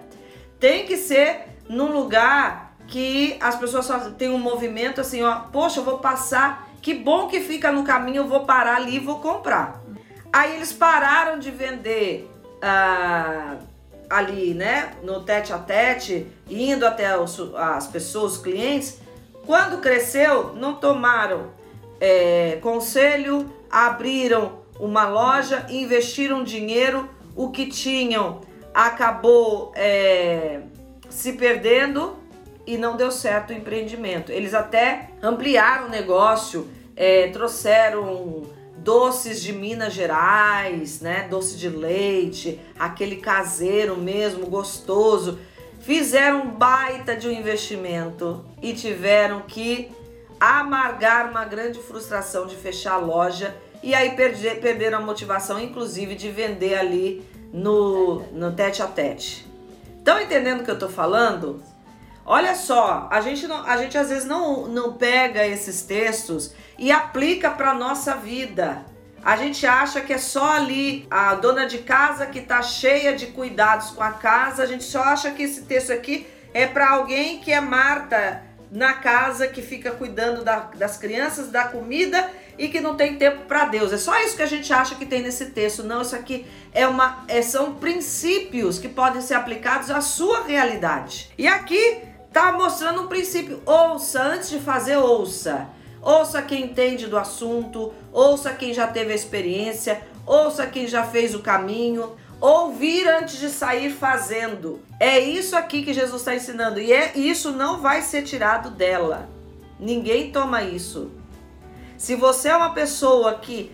tem 0.60 0.86
que 0.86 0.96
ser 0.96 1.58
num 1.68 1.92
lugar 1.92 2.76
que 2.88 3.38
as 3.40 3.56
pessoas 3.56 3.86
só 3.86 3.98
têm 4.12 4.30
um 4.30 4.38
movimento 4.38 5.02
assim, 5.02 5.24
ó, 5.24 5.40
poxa, 5.52 5.80
eu 5.80 5.84
vou 5.84 5.98
passar, 6.00 6.70
que 6.82 6.94
bom 6.94 7.28
que 7.28 7.40
fica 7.42 7.72
no 7.72 7.84
caminho, 7.84 8.18
eu 8.18 8.28
vou 8.28 8.46
parar 8.46 8.78
ali 8.78 8.96
e 8.96 9.00
vou 9.00 9.20
comprar. 9.20 9.82
Aí 10.34 10.56
eles 10.56 10.74
pararam 10.74 11.38
de 11.38 11.52
vender 11.52 12.30
ah, 12.62 13.58
ali, 14.10 14.54
né, 14.54 14.94
no 15.04 15.22
tete 15.22 15.54
a 15.54 15.58
tete, 15.58 16.28
indo 16.50 16.86
até 16.86 17.18
os, 17.18 17.40
as 17.56 17.88
pessoas, 17.88 18.34
os 18.34 18.38
clientes, 18.42 19.00
quando 19.46 19.82
cresceu, 19.82 20.54
não 20.54 20.76
tomaram 20.76 21.52
é, 22.00 22.58
conselho, 22.62 23.52
abriram 23.70 24.60
uma 24.80 25.08
loja, 25.08 25.66
investiram 25.70 26.44
dinheiro, 26.44 27.10
o 27.36 27.50
que 27.50 27.68
tinham 27.68 28.42
acabou 28.74 29.72
é, 29.76 30.62
se 31.10 31.34
perdendo 31.34 32.21
e 32.66 32.78
não 32.78 32.96
deu 32.96 33.12
certo 33.12 33.52
o 33.52 33.54
empreendimento. 33.54 34.32
Eles 34.32 34.54
até 34.54 35.10
ampliaram 35.22 35.88
o 35.88 35.90
negócio, 35.90 36.68
é, 36.96 37.28
trouxeram 37.30 38.44
doces 38.78 39.42
de 39.42 39.54
Minas 39.54 39.94
Gerais, 39.94 41.02
né? 41.02 41.28
Doce 41.30 41.56
de 41.58 41.70
leite, 41.70 42.60
aquele 42.78 43.18
caseiro 43.18 43.98
mesmo, 43.98 44.48
gostoso. 44.48 45.40
Fizeram 45.80 46.48
baita 46.50 47.16
de 47.16 47.28
um 47.28 47.32
investimento 47.32 48.46
e 48.62 48.74
tiveram 48.74 49.42
que 49.42 49.92
amargar 50.40 51.30
uma 51.30 51.46
grande 51.46 51.80
frustração 51.80 52.48
de 52.48 52.56
fechar 52.56 52.94
a 52.94 52.98
loja 52.98 53.56
e 53.84 53.94
aí 53.94 54.16
perder, 54.16 54.60
perderam 54.60 55.00
a 55.00 55.02
motivação, 55.02 55.60
inclusive, 55.60 56.16
de 56.16 56.30
vender 56.30 56.76
ali 56.76 57.24
no, 57.52 58.22
no 58.32 58.52
tete 58.52 58.82
a 58.82 58.88
tete. 58.88 59.48
Estão 59.98 60.20
entendendo 60.20 60.62
o 60.62 60.64
que 60.64 60.72
eu 60.72 60.80
tô 60.80 60.90
falando? 60.90 61.62
Olha 62.26 62.56
só, 62.56 63.08
a 63.12 63.20
gente, 63.22 63.48
não, 63.48 63.66
a 63.66 63.78
gente 63.78 63.98
às 63.98 64.10
vezes 64.10 64.26
não, 64.26 64.68
não 64.68 64.94
pega 64.94 65.46
esses 65.46 65.82
textos 65.82 66.54
e 66.78 66.92
aplica 66.92 67.50
para 67.50 67.74
nossa 67.74 68.16
vida. 68.16 68.86
A 69.24 69.36
gente 69.36 69.66
acha 69.68 70.02
que 70.02 70.14
é 70.14 70.18
só 70.18 70.54
ali 70.54 71.06
a 71.10 71.36
dona 71.36 71.66
de 71.66 71.80
casa 71.80 72.26
que 72.26 72.40
está 72.40 72.62
cheia 72.62 73.14
de 73.14 73.28
cuidados 73.28 73.92
com 73.92 74.02
a 74.02 74.12
casa. 74.12 74.64
A 74.64 74.66
gente 74.66 74.84
só 74.84 75.04
acha 75.04 75.32
que 75.32 75.44
esse 75.44 75.64
texto 75.64 75.92
aqui 75.92 76.28
é 76.54 76.66
para 76.66 76.90
alguém 76.90 77.40
que 77.40 77.52
é 77.52 77.62
Marta 77.62 78.44
na 78.72 78.94
casa 78.94 79.48
que 79.48 79.62
fica 79.62 79.92
cuidando 79.92 80.44
da, 80.44 80.60
das 80.76 80.98
crianças, 80.98 81.50
da 81.50 81.66
comida 81.66 82.32
e 82.58 82.70
que 82.70 82.80
não 82.80 82.96
tem 82.96 83.18
tempo 83.18 83.46
para 83.46 83.66
Deus. 83.66 83.92
É 83.92 83.98
só 83.98 84.18
isso 84.22 84.36
que 84.36 84.42
a 84.42 84.48
gente 84.48 84.72
acha 84.72 84.96
que 84.96 85.06
tem 85.06 85.22
nesse 85.22 85.48
texto. 85.48 85.84
Não, 85.84 86.02
isso 86.02 86.16
aqui 86.16 86.48
é 86.74 86.88
uma, 86.88 87.24
é, 87.28 87.42
são 87.42 87.76
princípios 87.76 88.80
que 88.80 88.88
podem 88.88 89.22
ser 89.22 89.34
aplicados 89.34 89.92
à 89.92 90.00
sua 90.00 90.44
realidade. 90.44 91.30
E 91.38 91.48
aqui 91.48 92.11
Tá 92.32 92.52
mostrando 92.54 93.02
um 93.02 93.08
princípio. 93.08 93.62
Ouça, 93.66 94.22
antes 94.22 94.50
de 94.50 94.60
fazer, 94.60 94.98
ouça. 94.98 95.68
Ouça 96.02 96.42
quem 96.42 96.64
entende 96.64 97.06
do 97.06 97.18
assunto, 97.18 97.94
ouça 98.12 98.52
quem 98.54 98.74
já 98.74 98.88
teve 98.88 99.12
a 99.12 99.16
experiência, 99.16 100.02
ouça 100.26 100.66
quem 100.66 100.88
já 100.88 101.04
fez 101.04 101.36
o 101.36 101.42
caminho. 101.42 102.16
Ouvir 102.40 103.08
antes 103.08 103.38
de 103.38 103.50
sair 103.50 103.92
fazendo. 103.92 104.80
É 105.00 105.20
isso 105.20 105.56
aqui 105.56 105.84
que 105.84 105.94
Jesus 105.94 106.22
está 106.22 106.34
ensinando. 106.34 106.80
E 106.80 106.92
é 106.92 107.12
isso 107.16 107.52
não 107.52 107.80
vai 107.80 108.02
ser 108.02 108.24
tirado 108.24 108.72
dela. 108.72 109.30
Ninguém 109.80 110.32
toma 110.32 110.64
isso. 110.64 111.12
Se 111.98 112.16
você 112.16 112.50
é 112.50 112.56
uma 112.56 112.74
pessoa 112.74 113.36
que 113.36 113.72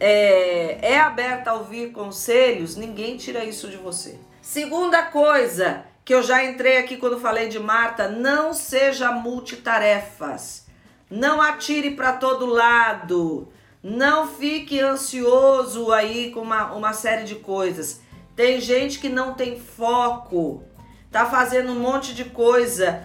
é, 0.00 0.78
é 0.80 1.00
aberta 1.00 1.50
a 1.50 1.54
ouvir 1.54 1.92
conselhos, 1.92 2.76
ninguém 2.76 3.18
tira 3.18 3.44
isso 3.44 3.68
de 3.68 3.76
você. 3.76 4.18
Segunda 4.40 5.02
coisa 5.02 5.84
que 6.04 6.14
eu 6.14 6.22
já 6.22 6.44
entrei 6.44 6.78
aqui 6.78 6.96
quando 6.96 7.20
falei 7.20 7.48
de 7.48 7.58
Marta, 7.58 8.08
não 8.08 8.52
seja 8.52 9.12
multitarefas. 9.12 10.66
Não 11.10 11.40
atire 11.40 11.92
para 11.92 12.14
todo 12.14 12.46
lado. 12.46 13.48
Não 13.82 14.26
fique 14.26 14.80
ansioso 14.80 15.92
aí 15.92 16.30
com 16.30 16.40
uma, 16.40 16.72
uma 16.72 16.92
série 16.92 17.24
de 17.24 17.36
coisas. 17.36 18.00
Tem 18.34 18.60
gente 18.60 18.98
que 18.98 19.08
não 19.08 19.34
tem 19.34 19.60
foco, 19.60 20.64
tá 21.10 21.26
fazendo 21.26 21.72
um 21.72 21.78
monte 21.78 22.14
de 22.14 22.24
coisa, 22.24 23.04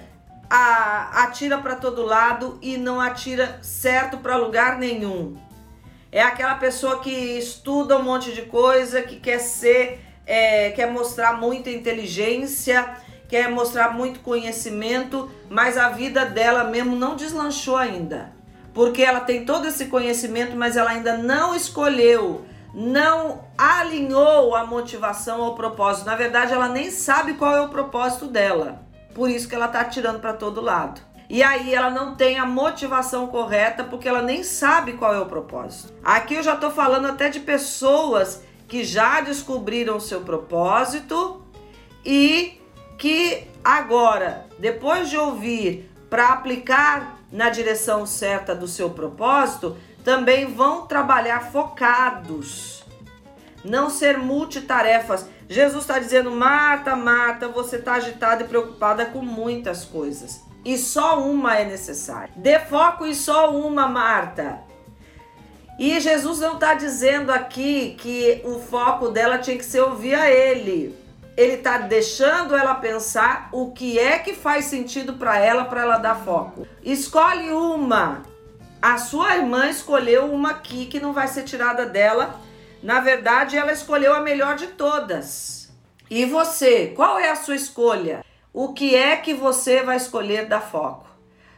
a, 0.50 1.24
atira 1.24 1.58
para 1.58 1.76
todo 1.76 2.06
lado 2.06 2.58
e 2.62 2.78
não 2.78 3.02
atira 3.02 3.60
certo 3.62 4.18
para 4.20 4.38
lugar 4.38 4.78
nenhum. 4.78 5.38
É 6.12 6.22
aquela 6.22 6.56
pessoa 6.56 7.00
que 7.00 7.10
estuda 7.10 7.98
um 7.98 8.04
monte 8.04 8.32
de 8.32 8.44
coisa, 8.44 9.02
que 9.02 9.20
quer 9.20 9.40
ser, 9.40 10.00
é, 10.28 10.72
quer 10.72 10.92
mostrar 10.92 11.40
muita 11.40 11.70
inteligência, 11.70 12.98
quer 13.30 13.50
mostrar 13.50 13.94
muito 13.94 14.20
conhecimento, 14.20 15.32
mas 15.50 15.78
a 15.78 15.90
vida 15.90 16.26
dela 16.26 16.66
mesmo 16.66 16.96
não 16.96 17.16
deslanchou 17.16 17.78
ainda. 17.78 18.34
Porque 18.74 19.02
ela 19.02 19.22
tem 19.22 19.46
todo 19.46 19.68
esse 19.68 19.86
conhecimento, 19.86 20.56
mas 20.56 20.76
ela 20.76 20.92
ainda 20.92 21.18
não 21.18 21.56
escolheu, 21.56 22.46
não 22.74 23.46
alinhou 23.58 24.54
a 24.56 24.66
motivação 24.66 25.42
ao 25.42 25.56
propósito. 25.56 26.06
Na 26.06 26.16
verdade, 26.16 26.54
ela 26.54 26.68
nem 26.68 26.92
sabe 26.92 27.34
qual 27.34 27.56
é 27.56 27.62
o 27.62 27.70
propósito 27.70 28.28
dela. 28.28 28.84
Por 29.16 29.32
isso 29.32 29.48
que 29.48 29.56
ela 29.56 29.68
tá 29.68 29.80
atirando 29.80 30.20
para 30.20 30.34
todo 30.34 30.62
lado. 30.62 31.02
E 31.30 31.42
aí 31.44 31.74
ela 31.74 31.90
não 31.90 32.16
tem 32.16 32.38
a 32.38 32.46
motivação 32.46 33.28
correta 33.28 33.84
porque 33.84 34.08
ela 34.08 34.22
nem 34.22 34.44
sabe 34.44 34.94
qual 34.94 35.14
é 35.14 35.20
o 35.20 35.26
propósito. 35.26 35.94
Aqui 36.04 36.36
eu 36.36 36.44
já 36.44 36.54
estou 36.54 36.72
falando 36.72 37.08
até 37.08 37.30
de 37.30 37.40
pessoas 37.40 38.44
que 38.68 38.84
já 38.84 39.22
descobriram 39.22 40.00
seu 40.00 40.22
propósito 40.22 41.42
e 42.06 42.62
que 42.98 43.48
agora, 43.64 44.48
depois 44.60 45.10
de 45.10 45.18
ouvir 45.18 45.90
para 46.10 46.30
aplicar 46.30 47.20
na 47.32 47.50
direção 47.50 48.06
certa 48.06 48.56
do 48.56 48.68
seu 48.68 48.90
propósito, 48.90 49.78
também 50.04 50.46
vão 50.46 50.88
trabalhar 50.88 51.52
focados. 51.52 52.84
Não 53.64 53.90
ser 53.90 54.18
multitarefas. 54.18 55.28
Jesus 55.50 55.84
está 55.84 56.00
dizendo: 56.00 56.32
Marta, 56.32 56.96
Marta, 56.96 57.48
você 57.48 57.78
está 57.78 57.94
agitada 57.94 58.44
e 58.44 58.48
preocupada 58.48 59.06
com 59.06 59.22
muitas 59.22 59.84
coisas 59.84 60.48
e 60.68 60.78
só 60.78 61.22
uma 61.22 61.58
é 61.58 61.64
necessária. 61.64 62.30
Dê 62.36 62.60
foco 62.60 63.06
em 63.06 63.14
só 63.14 63.56
uma, 63.56 63.88
Marta. 63.88 64.60
E 65.78 66.00
Jesus 66.00 66.40
não 66.40 66.54
está 66.54 66.74
dizendo 66.74 67.32
aqui 67.32 67.96
que 68.00 68.42
o 68.44 68.60
foco 68.60 69.10
dela 69.10 69.38
tinha 69.38 69.58
que 69.58 69.66
ser 69.66 69.82
ouvir 69.82 70.16
a 70.16 70.30
Ele. 70.30 70.96
Ele 71.36 71.54
está 71.54 71.78
deixando 71.78 72.56
ela 72.56 72.74
pensar 72.76 73.50
o 73.52 73.72
que 73.72 74.00
é 74.00 74.18
que 74.18 74.34
faz 74.34 74.66
sentido 74.66 75.14
para 75.14 75.38
ela, 75.38 75.66
para 75.66 75.82
ela 75.82 75.98
dar 75.98 76.16
foco. 76.16 76.68
Escolhe 76.84 77.52
uma. 77.52 78.24
A 78.82 78.98
sua 78.98 79.36
irmã 79.36 79.70
escolheu 79.70 80.26
uma 80.32 80.52
aqui 80.52 80.88
que 80.88 81.00
não 81.00 81.14
vai 81.14 81.28
ser 81.28 81.44
tirada 81.44 81.86
dela. 81.86 82.40
Na 82.82 83.00
verdade, 83.00 83.56
ela 83.56 83.72
escolheu 83.72 84.16
a 84.16 84.22
melhor 84.22 84.56
de 84.56 84.68
todas. 84.68 85.72
E 86.10 86.26
você, 86.26 86.88
qual 86.96 87.20
é 87.20 87.30
a 87.30 87.36
sua 87.36 87.56
escolha? 87.56 88.24
o 88.60 88.74
que 88.74 88.96
é 88.96 89.16
que 89.16 89.36
você 89.36 89.84
vai 89.84 89.98
escolher 89.98 90.48
dar 90.48 90.62
foco. 90.62 91.06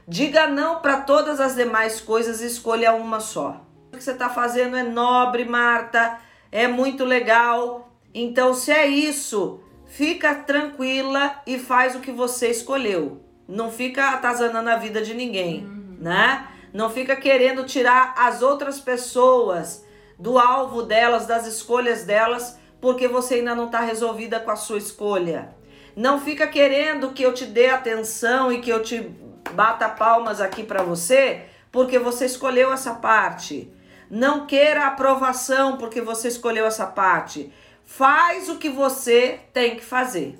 Diga 0.05 0.47
não 0.47 0.81
para 0.81 0.99
todas 0.99 1.39
as 1.39 1.55
demais 1.55 2.01
coisas 2.01 2.41
e 2.41 2.45
escolha 2.45 2.91
uma 2.91 3.21
só. 3.21 3.61
Que 3.99 4.03
você 4.05 4.11
está 4.11 4.29
fazendo 4.29 4.77
é 4.77 4.83
nobre, 4.83 5.43
Marta, 5.43 6.19
é 6.49 6.69
muito 6.69 7.03
legal. 7.03 7.91
Então, 8.13 8.53
se 8.53 8.71
é 8.71 8.87
isso, 8.87 9.59
fica 9.87 10.33
tranquila 10.33 11.41
e 11.45 11.59
faz 11.59 11.97
o 11.97 11.99
que 11.99 12.13
você 12.13 12.47
escolheu. 12.47 13.21
Não 13.45 13.69
fica 13.69 14.11
atazanando 14.11 14.69
a 14.69 14.77
vida 14.77 15.01
de 15.01 15.13
ninguém, 15.13 15.65
uhum. 15.65 15.97
né? 15.99 16.47
Não 16.73 16.89
fica 16.89 17.13
querendo 17.17 17.65
tirar 17.65 18.13
as 18.17 18.41
outras 18.41 18.79
pessoas 18.79 19.83
do 20.17 20.39
alvo 20.39 20.81
delas, 20.83 21.25
das 21.25 21.45
escolhas 21.45 22.05
delas, 22.05 22.57
porque 22.79 23.05
você 23.05 23.35
ainda 23.35 23.53
não 23.53 23.65
está 23.65 23.81
resolvida 23.81 24.39
com 24.39 24.51
a 24.51 24.55
sua 24.55 24.77
escolha. 24.77 25.49
Não 25.93 26.21
fica 26.21 26.47
querendo 26.47 27.11
que 27.11 27.23
eu 27.23 27.33
te 27.33 27.45
dê 27.45 27.67
atenção 27.67 28.49
e 28.49 28.61
que 28.61 28.69
eu 28.69 28.81
te 28.81 29.11
bata 29.53 29.89
palmas 29.89 30.39
aqui 30.39 30.63
para 30.63 30.83
você, 30.83 31.41
porque 31.69 31.99
você 31.99 32.25
escolheu 32.25 32.71
essa 32.71 32.93
parte. 32.93 33.69
Não 34.09 34.47
queira 34.47 34.87
aprovação 34.87 35.77
porque 35.77 36.01
você 36.01 36.27
escolheu 36.27 36.65
essa 36.65 36.87
parte. 36.87 37.53
Faz 37.83 38.49
o 38.49 38.57
que 38.57 38.69
você 38.69 39.39
tem 39.53 39.75
que 39.75 39.83
fazer. 39.83 40.39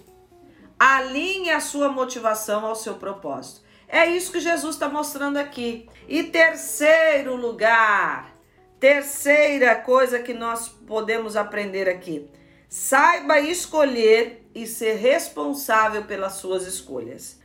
Alinhe 0.80 1.52
a 1.52 1.60
sua 1.60 1.90
motivação 1.90 2.66
ao 2.66 2.76
seu 2.76 2.96
propósito. 2.96 3.62
É 3.88 4.06
isso 4.06 4.32
que 4.32 4.40
Jesus 4.40 4.76
está 4.76 4.88
mostrando 4.88 5.38
aqui. 5.38 5.90
E 6.08 6.24
terceiro 6.24 7.36
lugar, 7.36 8.34
terceira 8.80 9.76
coisa 9.76 10.20
que 10.20 10.34
nós 10.34 10.70
podemos 10.70 11.36
aprender 11.36 11.90
aqui: 11.90 12.30
saiba 12.68 13.40
escolher 13.40 14.48
e 14.54 14.66
ser 14.66 14.96
responsável 14.96 16.06
pelas 16.06 16.34
suas 16.34 16.66
escolhas. 16.66 17.40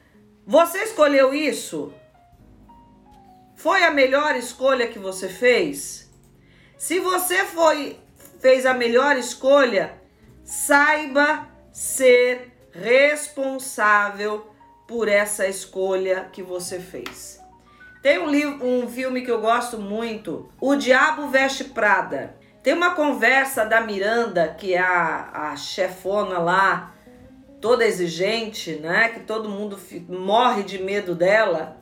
Você 0.46 0.78
escolheu 0.82 1.32
isso? 1.32 1.92
Foi 3.56 3.82
a 3.82 3.90
melhor 3.90 4.36
escolha 4.36 4.88
que 4.88 4.98
você 4.98 5.28
fez? 5.28 6.03
Se 6.84 7.00
você 7.00 7.46
foi 7.46 7.98
fez 8.40 8.66
a 8.66 8.74
melhor 8.74 9.16
escolha, 9.16 9.94
saiba 10.44 11.48
ser 11.72 12.52
responsável 12.72 14.46
por 14.86 15.08
essa 15.08 15.48
escolha 15.48 16.28
que 16.30 16.42
você 16.42 16.78
fez. 16.78 17.40
Tem 18.02 18.18
um 18.18 18.28
livro, 18.28 18.66
um 18.66 18.86
filme 18.86 19.22
que 19.22 19.30
eu 19.30 19.40
gosto 19.40 19.78
muito, 19.78 20.46
O 20.60 20.76
Diabo 20.76 21.28
Veste 21.28 21.64
Prada. 21.64 22.36
Tem 22.62 22.74
uma 22.74 22.94
conversa 22.94 23.64
da 23.64 23.80
Miranda, 23.80 24.48
que 24.48 24.74
é 24.74 24.78
a, 24.78 25.52
a 25.52 25.56
chefona 25.56 26.38
lá 26.38 26.94
toda 27.62 27.86
exigente, 27.86 28.74
né? 28.74 29.08
Que 29.08 29.20
todo 29.20 29.48
mundo 29.48 29.80
morre 30.06 30.62
de 30.62 30.82
medo 30.82 31.14
dela, 31.14 31.78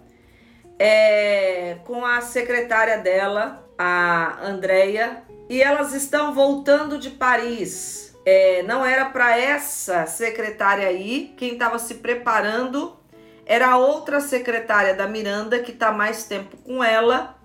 é, 0.79 1.79
com 1.85 2.07
a 2.07 2.21
secretária 2.21 2.99
dela, 2.99 3.69
a 3.85 4.38
Andrea, 4.47 5.25
e 5.49 5.61
elas 5.61 5.92
estão 5.92 6.33
voltando 6.33 6.99
de 6.99 7.11
Paris. 7.11 8.16
É, 8.25 8.62
não 8.62 8.87
era 8.87 9.07
para 9.07 9.37
essa 9.37 10.07
secretária 10.07 10.87
aí, 10.87 11.35
quem 11.37 11.55
estava 11.55 11.81
se 11.81 11.97
preparando 11.97 12.97
era 13.45 13.71
a 13.71 13.77
outra 13.77 14.21
secretária 14.21 14.95
da 14.95 15.09
Miranda 15.09 15.59
que 15.59 15.73
está 15.73 15.90
mais 15.90 16.25
tempo 16.25 16.57
com 16.59 16.83
ela, 16.83 17.37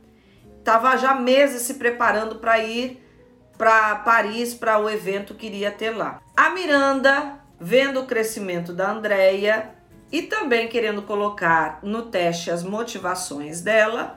estava 0.60 0.95
já 0.95 1.15
meses 1.15 1.63
se 1.63 1.73
preparando 1.73 2.36
para 2.36 2.60
ir 2.60 3.04
para 3.58 3.95
Paris 3.95 4.54
para 4.54 4.78
o 4.78 4.88
evento 4.88 5.34
que 5.34 5.47
iria 5.47 5.71
ter 5.71 5.89
lá. 5.89 6.21
A 6.36 6.52
Miranda 6.52 7.39
vendo 7.60 8.02
o 8.02 8.06
crescimento 8.06 8.73
da 8.73 8.91
Andrea 8.91 9.73
e 10.12 10.21
também 10.21 10.67
querendo 10.67 11.02
colocar 11.02 11.80
no 11.82 12.04
teste 12.04 12.52
as 12.52 12.62
motivações 12.63 13.62
dela, 13.62 14.15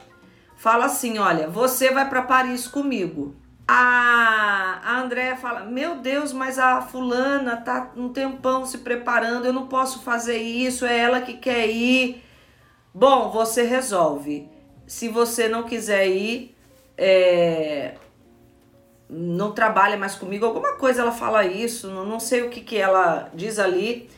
fala 0.60 0.84
assim: 0.84 1.18
Olha, 1.18 1.48
você 1.48 1.90
vai 1.90 2.08
para 2.08 2.22
Paris 2.22 2.68
comigo. 2.68 3.34
A, 3.66 4.80
a 4.84 5.00
Andrea 5.00 5.34
fala: 5.36 5.60
Meu 5.60 5.96
Deus, 5.96 6.32
mas 6.34 6.58
a 6.58 6.82
fulana 6.82 7.56
tá 7.56 7.90
um 7.96 8.10
tempão 8.10 8.66
se 8.66 8.78
preparando, 8.78 9.46
eu 9.46 9.54
não 9.54 9.66
posso 9.66 10.02
fazer 10.02 10.36
isso, 10.36 10.84
é 10.84 10.98
ela 10.98 11.22
que 11.22 11.34
quer 11.34 11.66
ir. 11.66 12.22
Bom, 12.92 13.30
você 13.30 13.62
resolve. 13.62 14.48
Se 14.86 15.08
você 15.08 15.48
não 15.48 15.62
quiser 15.62 16.08
ir, 16.08 16.54
é, 16.98 17.94
não 19.08 19.52
trabalha 19.52 19.96
mais 19.96 20.16
comigo, 20.16 20.44
alguma 20.44 20.74
coisa 20.74 21.00
ela 21.00 21.12
fala 21.12 21.46
isso, 21.46 21.88
não, 21.88 22.18
sei 22.18 22.42
o 22.42 22.50
que, 22.50 22.60
que 22.60 22.76
ela 22.76 23.30
diz 23.32 23.58
ali. 23.58 24.10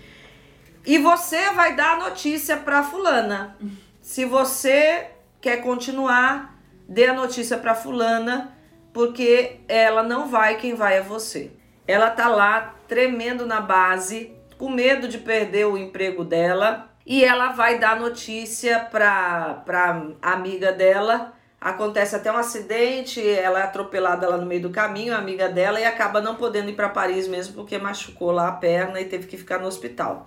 E 0.85 0.99
você 0.99 1.53
vai 1.53 1.77
dar 1.77 1.93
a 1.93 2.09
notícia 2.09 2.57
para 2.57 2.83
fulana. 2.83 3.57
Se 4.01 4.25
você 4.25 5.12
quer 5.43 5.59
continuar, 5.59 6.59
dê 6.89 7.07
a 7.07 7.13
notícia 7.13 7.59
para 7.59 7.75
fulana, 7.75 8.57
porque 8.95 9.61
ela 9.69 10.03
não 10.03 10.29
vai, 10.29 10.57
quem 10.57 10.75
vai 10.75 10.97
é 10.97 11.03
você. 11.03 11.51
Ela 11.87 12.09
tá 12.09 12.29
lá 12.29 12.75
tremendo 12.89 13.45
na 13.45 13.61
base, 13.61 14.33
com 14.57 14.71
medo 14.71 15.07
de 15.07 15.19
perder 15.19 15.67
o 15.67 15.77
emprego 15.77 16.25
dela, 16.25 16.89
e 17.05 17.23
ela 17.23 17.53
vai 17.53 17.79
dar 17.79 18.01
notícia 18.01 18.81
para 18.81 19.63
para 19.67 20.07
amiga 20.23 20.73
dela 20.73 21.35
Acontece 21.63 22.17
até 22.17 22.33
um 22.33 22.37
acidente, 22.37 23.25
ela 23.25 23.61
é 23.61 23.63
atropelada 23.63 24.29
lá 24.29 24.37
no 24.37 24.45
meio 24.45 24.63
do 24.63 24.71
caminho, 24.71 25.15
a 25.15 25.19
amiga 25.19 25.49
dela, 25.49 25.79
e 25.79 25.85
acaba 25.85 26.21
não 26.21 26.35
podendo 26.35 26.71
ir 26.71 26.73
para 26.75 26.89
Paris 26.89 27.29
mesmo 27.29 27.55
porque 27.55 27.79
machucou 27.79 28.33
lá 28.33 28.49
a 28.49 28.53
perna 28.53 29.01
e 29.01 29.05
teve 29.05 29.29
que 29.29 29.37
ficar 29.37 29.61
no 29.61 29.69
hospital. 29.69 30.27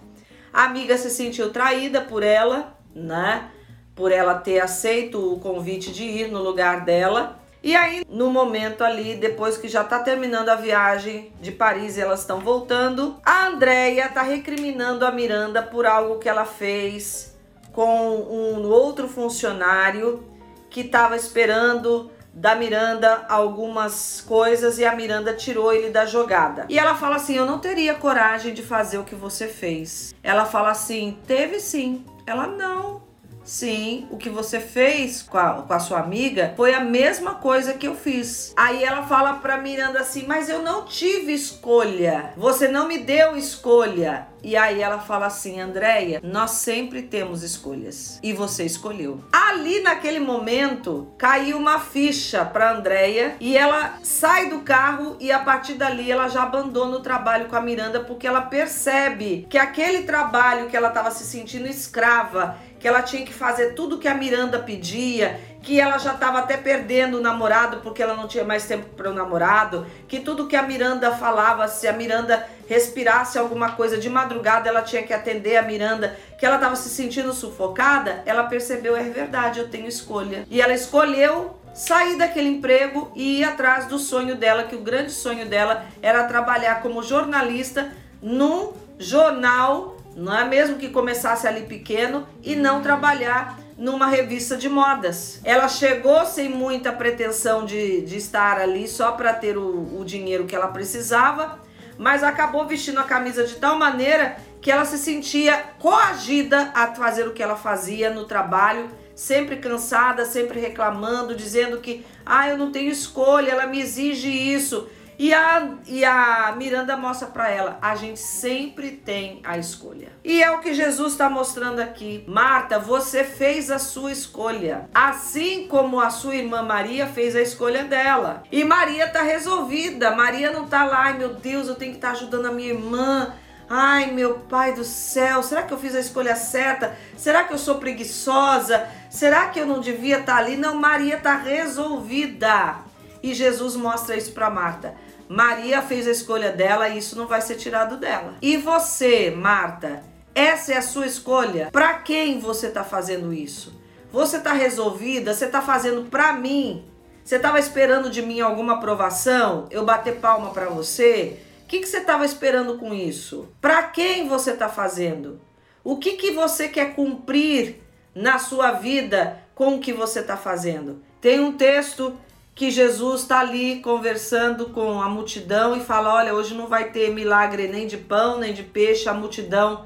A 0.53 0.63
amiga 0.63 0.97
se 0.97 1.09
sentiu 1.09 1.51
traída 1.51 1.99
por 1.99 2.23
ela, 2.23 2.77
né? 2.95 3.51
Por 3.95 4.11
ela 4.11 4.35
ter 4.35 4.59
aceito 4.59 5.33
o 5.33 5.39
convite 5.39 5.91
de 5.91 6.03
ir 6.03 6.27
no 6.27 6.43
lugar 6.43 6.83
dela. 6.83 7.39
E 7.63 7.75
aí, 7.75 8.03
no 8.07 8.29
momento 8.29 8.83
ali, 8.83 9.15
depois 9.15 9.57
que 9.57 9.67
já 9.67 9.83
tá 9.83 9.97
terminando 9.99 10.49
a 10.49 10.55
viagem 10.55 11.31
de 11.41 11.51
Paris 11.51 11.97
e 11.97 12.01
elas 12.01 12.19
estão 12.19 12.39
voltando, 12.39 13.15
a 13.25 13.47
Andrea 13.47 14.07
tá 14.09 14.21
recriminando 14.21 15.03
a 15.03 15.11
Miranda 15.11 15.63
por 15.63 15.87
algo 15.87 16.19
que 16.19 16.29
ela 16.29 16.45
fez 16.45 17.35
com 17.71 18.17
um 18.17 18.69
outro 18.69 19.07
funcionário 19.07 20.23
que 20.69 20.81
estava 20.81 21.15
esperando 21.15 22.11
da 22.35 22.53
Miranda 22.53 23.25
algumas 23.29 24.21
coisas 24.21 24.77
e 24.77 24.85
a 24.85 24.93
Miranda 24.93 25.33
tirou 25.33 25.73
ele 25.73 25.89
da 25.89 26.05
jogada. 26.05 26.65
E 26.69 26.77
ela 26.77 26.93
fala 26.95 27.15
assim: 27.15 27.35
Eu 27.35 27.45
não 27.45 27.59
teria 27.59 27.95
coragem 27.95 28.53
de 28.53 28.61
fazer 28.61 28.97
o 28.97 29.05
que 29.05 29.15
você 29.15 29.47
fez. 29.47 30.13
Ela 30.21 30.45
fala 30.45 30.71
assim: 30.71 31.17
Teve 31.25 31.59
sim. 31.59 32.05
Ela 32.27 32.45
não. 32.45 33.04
Sim, 33.45 34.07
o 34.09 34.17
que 34.17 34.29
você 34.29 34.59
fez 34.59 35.21
com 35.21 35.37
a, 35.37 35.61
com 35.61 35.71
a 35.71 35.79
sua 35.79 35.99
amiga 35.99 36.53
foi 36.57 36.73
a 36.73 36.79
mesma 36.79 37.35
coisa 37.35 37.75
que 37.75 37.87
eu 37.87 37.95
fiz. 37.95 38.51
Aí 38.57 38.83
ela 38.83 39.03
fala 39.03 39.33
pra 39.33 39.57
Miranda 39.57 39.99
assim: 39.99 40.25
Mas 40.27 40.49
eu 40.49 40.63
não 40.63 40.83
tive 40.85 41.31
escolha. 41.31 42.33
Você 42.35 42.67
não 42.67 42.87
me 42.87 42.97
deu 42.97 43.37
escolha. 43.37 44.27
E 44.45 44.55
aí 44.55 44.79
ela 44.79 44.99
fala 44.99 45.25
assim: 45.25 45.59
Andréia, 45.59 46.21
nós 46.23 46.51
sempre 46.51 47.01
temos 47.01 47.41
escolhas. 47.41 48.19
E 48.21 48.31
você 48.31 48.63
escolheu. 48.63 49.23
Ali 49.31 49.81
naquele 49.81 50.19
momento 50.19 51.07
caiu 51.17 51.57
uma 51.57 51.79
ficha 51.79 52.45
pra 52.45 52.73
Andréia 52.73 53.37
e 53.39 53.57
ela 53.57 53.97
sai 54.03 54.49
do 54.49 54.59
carro 54.59 55.17
e 55.19 55.31
a 55.31 55.39
partir 55.39 55.73
dali 55.73 56.11
ela 56.11 56.27
já 56.27 56.43
abandona 56.43 56.97
o 56.97 57.01
trabalho 57.01 57.47
com 57.47 57.55
a 57.55 57.61
Miranda 57.61 58.01
porque 58.01 58.27
ela 58.27 58.41
percebe 58.41 59.47
que 59.49 59.57
aquele 59.57 60.03
trabalho 60.03 60.67
que 60.67 60.77
ela 60.77 60.89
estava 60.89 61.09
se 61.09 61.23
sentindo 61.23 61.67
escrava 61.67 62.55
que 62.85 62.87
ela 62.87 63.01
tinha 63.01 63.25
que 63.25 63.33
fazer 63.33 63.73
tudo 63.73 63.97
que 63.97 64.07
a 64.07 64.13
Miranda 64.13 64.59
pedia, 64.59 65.39
que 65.65 65.81
ela 65.81 65.97
já 65.97 66.13
estava 66.13 66.39
até 66.39 66.55
perdendo 66.55 67.17
o 67.17 67.21
namorado 67.21 67.77
porque 67.77 68.01
ela 68.01 68.13
não 68.13 68.27
tinha 68.27 68.43
mais 68.43 68.65
tempo 68.67 68.85
para 68.95 69.09
o 69.09 69.13
namorado, 69.13 69.85
que 70.07 70.19
tudo 70.19 70.47
que 70.47 70.55
a 70.55 70.61
Miranda 70.61 71.11
falava, 71.11 71.67
se 71.67 71.87
a 71.87 71.91
Miranda 71.91 72.47
respirasse 72.69 73.39
alguma 73.39 73.71
coisa 73.71 73.97
de 73.97 74.07
madrugada, 74.07 74.69
ela 74.69 74.83
tinha 74.83 75.01
que 75.01 75.11
atender 75.11 75.57
a 75.57 75.63
Miranda, 75.63 76.15
que 76.37 76.45
ela 76.45 76.55
estava 76.55 76.75
se 76.75 76.87
sentindo 76.89 77.33
sufocada, 77.33 78.21
ela 78.27 78.43
percebeu, 78.43 78.95
é 78.95 79.03
verdade, 79.03 79.59
eu 79.59 79.67
tenho 79.67 79.87
escolha. 79.87 80.45
E 80.51 80.61
ela 80.61 80.73
escolheu 80.73 81.59
sair 81.73 82.15
daquele 82.15 82.47
emprego 82.47 83.11
e 83.15 83.39
ir 83.39 83.43
atrás 83.43 83.87
do 83.87 83.97
sonho 83.97 84.35
dela, 84.35 84.63
que 84.63 84.75
o 84.75 84.81
grande 84.81 85.11
sonho 85.11 85.47
dela 85.47 85.85
era 85.99 86.25
trabalhar 86.25 86.83
como 86.83 87.01
jornalista 87.01 87.91
num 88.21 88.71
jornal 88.99 89.97
não 90.15 90.33
é 90.33 90.45
mesmo 90.45 90.77
que 90.77 90.89
começasse 90.89 91.45
ali 91.45 91.63
pequeno 91.63 92.25
e 92.41 92.55
não 92.55 92.81
trabalhar 92.81 93.59
numa 93.77 94.07
revista 94.07 94.55
de 94.55 94.69
modas. 94.69 95.39
Ela 95.43 95.67
chegou 95.67 96.25
sem 96.25 96.49
muita 96.49 96.91
pretensão 96.91 97.65
de, 97.65 98.01
de 98.01 98.17
estar 98.17 98.59
ali 98.59 98.87
só 98.87 99.11
para 99.11 99.33
ter 99.33 99.57
o, 99.57 99.99
o 99.99 100.05
dinheiro 100.05 100.45
que 100.45 100.55
ela 100.55 100.67
precisava, 100.67 101.59
mas 101.97 102.23
acabou 102.23 102.65
vestindo 102.65 102.99
a 102.99 103.03
camisa 103.03 103.45
de 103.45 103.55
tal 103.55 103.77
maneira 103.77 104.37
que 104.61 104.71
ela 104.71 104.85
se 104.85 104.97
sentia 104.97 105.57
coagida 105.79 106.71
a 106.73 106.87
fazer 106.95 107.27
o 107.27 107.33
que 107.33 107.43
ela 107.43 107.55
fazia 107.55 108.09
no 108.09 108.25
trabalho, 108.25 108.89
sempre 109.13 109.57
cansada, 109.57 110.25
sempre 110.25 110.59
reclamando, 110.59 111.35
dizendo 111.35 111.79
que 111.79 112.05
ah, 112.25 112.49
eu 112.49 112.57
não 112.57 112.71
tenho 112.71 112.91
escolha, 112.91 113.51
ela 113.51 113.67
me 113.67 113.79
exige 113.79 114.29
isso. 114.29 114.89
E 115.17 115.33
a, 115.33 115.69
e 115.87 116.03
a 116.03 116.53
Miranda 116.57 116.97
mostra 116.97 117.27
para 117.27 117.49
ela: 117.49 117.77
a 117.81 117.95
gente 117.95 118.19
sempre 118.19 118.91
tem 118.91 119.39
a 119.43 119.57
escolha. 119.57 120.09
E 120.23 120.43
é 120.43 120.51
o 120.51 120.59
que 120.59 120.73
Jesus 120.73 121.13
está 121.13 121.29
mostrando 121.29 121.79
aqui. 121.79 122.23
Marta, 122.27 122.79
você 122.79 123.23
fez 123.23 123.71
a 123.71 123.79
sua 123.79 124.11
escolha. 124.11 124.89
Assim 124.93 125.67
como 125.67 125.99
a 125.99 126.09
sua 126.09 126.35
irmã 126.35 126.61
Maria 126.61 127.07
fez 127.07 127.35
a 127.35 127.41
escolha 127.41 127.83
dela. 127.85 128.43
E 128.51 128.63
Maria 128.63 129.05
está 129.05 129.21
resolvida. 129.21 130.15
Maria 130.15 130.51
não 130.51 130.65
está 130.65 130.83
lá, 130.83 131.03
ai 131.03 131.17
meu 131.17 131.33
Deus, 131.35 131.67
eu 131.67 131.75
tenho 131.75 131.91
que 131.91 131.97
estar 131.97 132.09
tá 132.09 132.13
ajudando 132.13 132.47
a 132.47 132.51
minha 132.51 132.69
irmã. 132.69 133.33
Ai, 133.67 134.11
meu 134.11 134.35
pai 134.41 134.73
do 134.73 134.83
céu, 134.83 135.41
será 135.41 135.63
que 135.63 135.73
eu 135.73 135.79
fiz 135.79 135.95
a 135.95 135.99
escolha 135.99 136.35
certa? 136.35 136.95
Será 137.17 137.43
que 137.43 137.51
eu 137.51 137.57
sou 137.57 137.75
preguiçosa? 137.75 138.87
Será 139.09 139.47
que 139.47 139.59
eu 139.59 139.65
não 139.65 139.79
devia 139.79 140.19
estar 140.19 140.33
tá 140.33 140.37
ali? 140.37 140.55
Não, 140.55 140.75
Maria 140.75 141.15
está 141.15 141.35
resolvida. 141.35 142.75
E 143.23 143.33
Jesus 143.33 143.75
mostra 143.75 144.15
isso 144.15 144.33
para 144.33 144.51
Marta. 144.51 144.93
Maria 145.27 145.81
fez 145.81 146.07
a 146.07 146.11
escolha 146.11 146.51
dela 146.51 146.89
e 146.89 146.97
isso 146.97 147.17
não 147.17 147.27
vai 147.27 147.41
ser 147.41 147.55
tirado 147.55 147.97
dela. 147.97 148.35
E 148.41 148.57
você, 148.57 149.31
Marta, 149.31 150.03
essa 150.33 150.73
é 150.73 150.77
a 150.77 150.81
sua 150.81 151.05
escolha? 151.05 151.69
Para 151.71 151.95
quem 151.95 152.39
você 152.39 152.67
está 152.67 152.83
fazendo 152.83 153.33
isso? 153.33 153.73
Você 154.11 154.37
está 154.37 154.53
resolvida? 154.53 155.33
Você 155.33 155.45
está 155.45 155.61
fazendo 155.61 156.09
para 156.09 156.33
mim? 156.33 156.85
Você 157.23 157.37
estava 157.37 157.59
esperando 157.59 158.09
de 158.09 158.21
mim 158.21 158.39
alguma 158.39 158.73
aprovação? 158.73 159.67
Eu 159.71 159.83
bater 159.83 160.17
palma 160.17 160.51
para 160.51 160.67
você? 160.69 161.39
O 161.63 161.67
que, 161.67 161.79
que 161.79 161.87
você 161.87 161.97
estava 161.97 162.23
esperando 162.23 162.77
com 162.77 162.93
isso? 162.93 163.49
Para 163.59 163.81
quem 163.83 164.27
você 164.27 164.51
está 164.51 164.69
fazendo? 164.69 165.41
O 165.83 165.97
que, 165.97 166.13
que 166.13 166.31
você 166.31 166.67
quer 166.67 166.93
cumprir 166.93 167.81
na 168.13 168.37
sua 168.37 168.71
vida 168.71 169.39
com 169.55 169.75
o 169.75 169.79
que 169.79 169.91
você 169.91 170.19
está 170.19 170.37
fazendo? 170.37 171.01
Tem 171.19 171.39
um 171.39 171.53
texto 171.53 172.15
que 172.55 172.71
Jesus 172.71 173.23
está 173.23 173.41
ali 173.41 173.81
conversando 173.81 174.67
com 174.67 175.01
a 175.01 175.09
multidão 175.09 175.75
e 175.75 175.81
fala: 175.81 176.13
Olha, 176.13 176.33
hoje 176.33 176.55
não 176.55 176.67
vai 176.67 176.89
ter 176.89 177.13
milagre 177.13 177.67
nem 177.67 177.85
de 177.85 177.97
pão, 177.97 178.39
nem 178.39 178.53
de 178.53 178.63
peixe. 178.63 179.09
A 179.09 179.13
multidão 179.13 179.85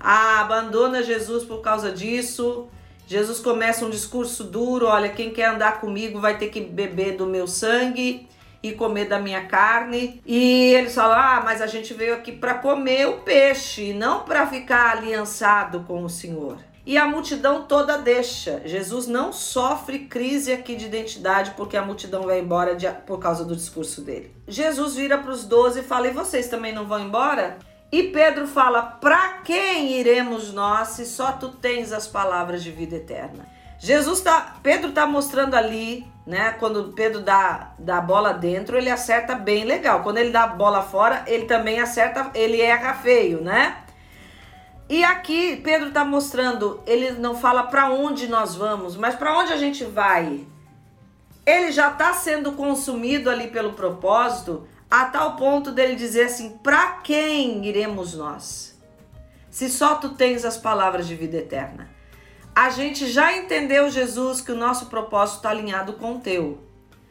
ah, 0.00 0.40
abandona 0.40 1.02
Jesus 1.02 1.44
por 1.44 1.60
causa 1.60 1.92
disso. 1.92 2.66
Jesus 3.06 3.38
começa 3.38 3.86
um 3.86 3.90
discurso 3.90 4.42
duro: 4.42 4.86
Olha, 4.86 5.08
quem 5.08 5.30
quer 5.30 5.50
andar 5.50 5.80
comigo 5.80 6.20
vai 6.20 6.36
ter 6.36 6.48
que 6.48 6.60
beber 6.60 7.16
do 7.16 7.24
meu 7.24 7.46
sangue 7.46 8.28
e 8.60 8.72
comer 8.72 9.04
da 9.04 9.20
minha 9.20 9.46
carne. 9.46 10.20
E 10.26 10.74
eles 10.74 10.96
falam: 10.96 11.16
Ah, 11.16 11.40
mas 11.44 11.62
a 11.62 11.68
gente 11.68 11.94
veio 11.94 12.14
aqui 12.14 12.32
para 12.32 12.54
comer 12.54 13.06
o 13.06 13.18
peixe, 13.18 13.92
não 13.92 14.24
para 14.24 14.44
ficar 14.44 14.96
aliançado 14.96 15.84
com 15.86 16.02
o 16.02 16.10
Senhor 16.10 16.67
e 16.88 16.96
a 16.96 17.06
multidão 17.06 17.64
toda 17.64 17.98
deixa. 17.98 18.62
Jesus 18.64 19.06
não 19.06 19.30
sofre 19.30 20.06
crise 20.06 20.50
aqui 20.50 20.74
de 20.74 20.86
identidade 20.86 21.50
porque 21.50 21.76
a 21.76 21.84
multidão 21.84 22.22
vai 22.22 22.40
embora 22.40 22.74
de, 22.74 22.88
por 23.06 23.18
causa 23.18 23.44
do 23.44 23.54
discurso 23.54 24.00
dele. 24.00 24.34
Jesus 24.48 24.94
vira 24.94 25.18
para 25.18 25.30
os 25.30 25.44
doze 25.44 25.80
e 25.80 25.82
fala: 25.82 26.08
E 26.08 26.12
vocês 26.12 26.48
também 26.48 26.72
não 26.72 26.86
vão 26.86 27.00
embora? 27.00 27.58
E 27.92 28.04
Pedro 28.04 28.48
fala: 28.48 28.80
Para 28.80 29.34
quem 29.44 30.00
iremos 30.00 30.50
nós 30.54 30.88
se 30.88 31.04
só 31.04 31.32
tu 31.32 31.50
tens 31.50 31.92
as 31.92 32.06
palavras 32.06 32.64
de 32.64 32.70
vida 32.70 32.96
eterna? 32.96 33.46
Jesus 33.78 34.22
tá, 34.22 34.56
Pedro 34.62 34.90
tá 34.90 35.06
mostrando 35.06 35.56
ali, 35.56 36.06
né? 36.26 36.52
Quando 36.58 36.94
Pedro 36.94 37.20
dá, 37.20 37.74
dá 37.78 37.98
a 37.98 38.00
bola 38.00 38.32
dentro, 38.32 38.78
ele 38.78 38.90
acerta 38.90 39.34
bem 39.34 39.64
legal. 39.64 40.02
Quando 40.02 40.16
ele 40.16 40.30
dá 40.30 40.44
a 40.44 40.48
bola 40.48 40.80
fora, 40.80 41.22
ele 41.26 41.44
também 41.44 41.80
acerta, 41.80 42.30
ele 42.34 42.62
erra 42.62 42.94
feio, 42.94 43.42
né? 43.42 43.76
E 44.88 45.04
aqui 45.04 45.56
Pedro 45.56 45.88
está 45.88 46.04
mostrando, 46.04 46.80
ele 46.86 47.12
não 47.12 47.36
fala 47.36 47.64
para 47.64 47.90
onde 47.90 48.26
nós 48.26 48.54
vamos, 48.54 48.96
mas 48.96 49.14
para 49.14 49.38
onde 49.38 49.52
a 49.52 49.56
gente 49.58 49.84
vai. 49.84 50.46
Ele 51.44 51.70
já 51.70 51.90
está 51.90 52.14
sendo 52.14 52.52
consumido 52.52 53.28
ali 53.28 53.48
pelo 53.48 53.74
propósito, 53.74 54.66
a 54.90 55.04
tal 55.06 55.36
ponto 55.36 55.70
dele 55.72 55.94
dizer 55.94 56.24
assim: 56.24 56.58
para 56.62 56.92
quem 57.02 57.66
iremos 57.66 58.14
nós? 58.14 58.78
Se 59.50 59.68
só 59.68 59.96
tu 59.96 60.10
tens 60.10 60.44
as 60.44 60.56
palavras 60.56 61.06
de 61.06 61.14
vida 61.14 61.36
eterna. 61.36 61.90
A 62.54 62.70
gente 62.70 63.06
já 63.06 63.36
entendeu, 63.36 63.88
Jesus, 63.88 64.40
que 64.40 64.50
o 64.50 64.56
nosso 64.56 64.86
propósito 64.86 65.36
está 65.36 65.50
alinhado 65.50 65.92
com 65.92 66.16
o 66.16 66.20
teu. 66.20 66.58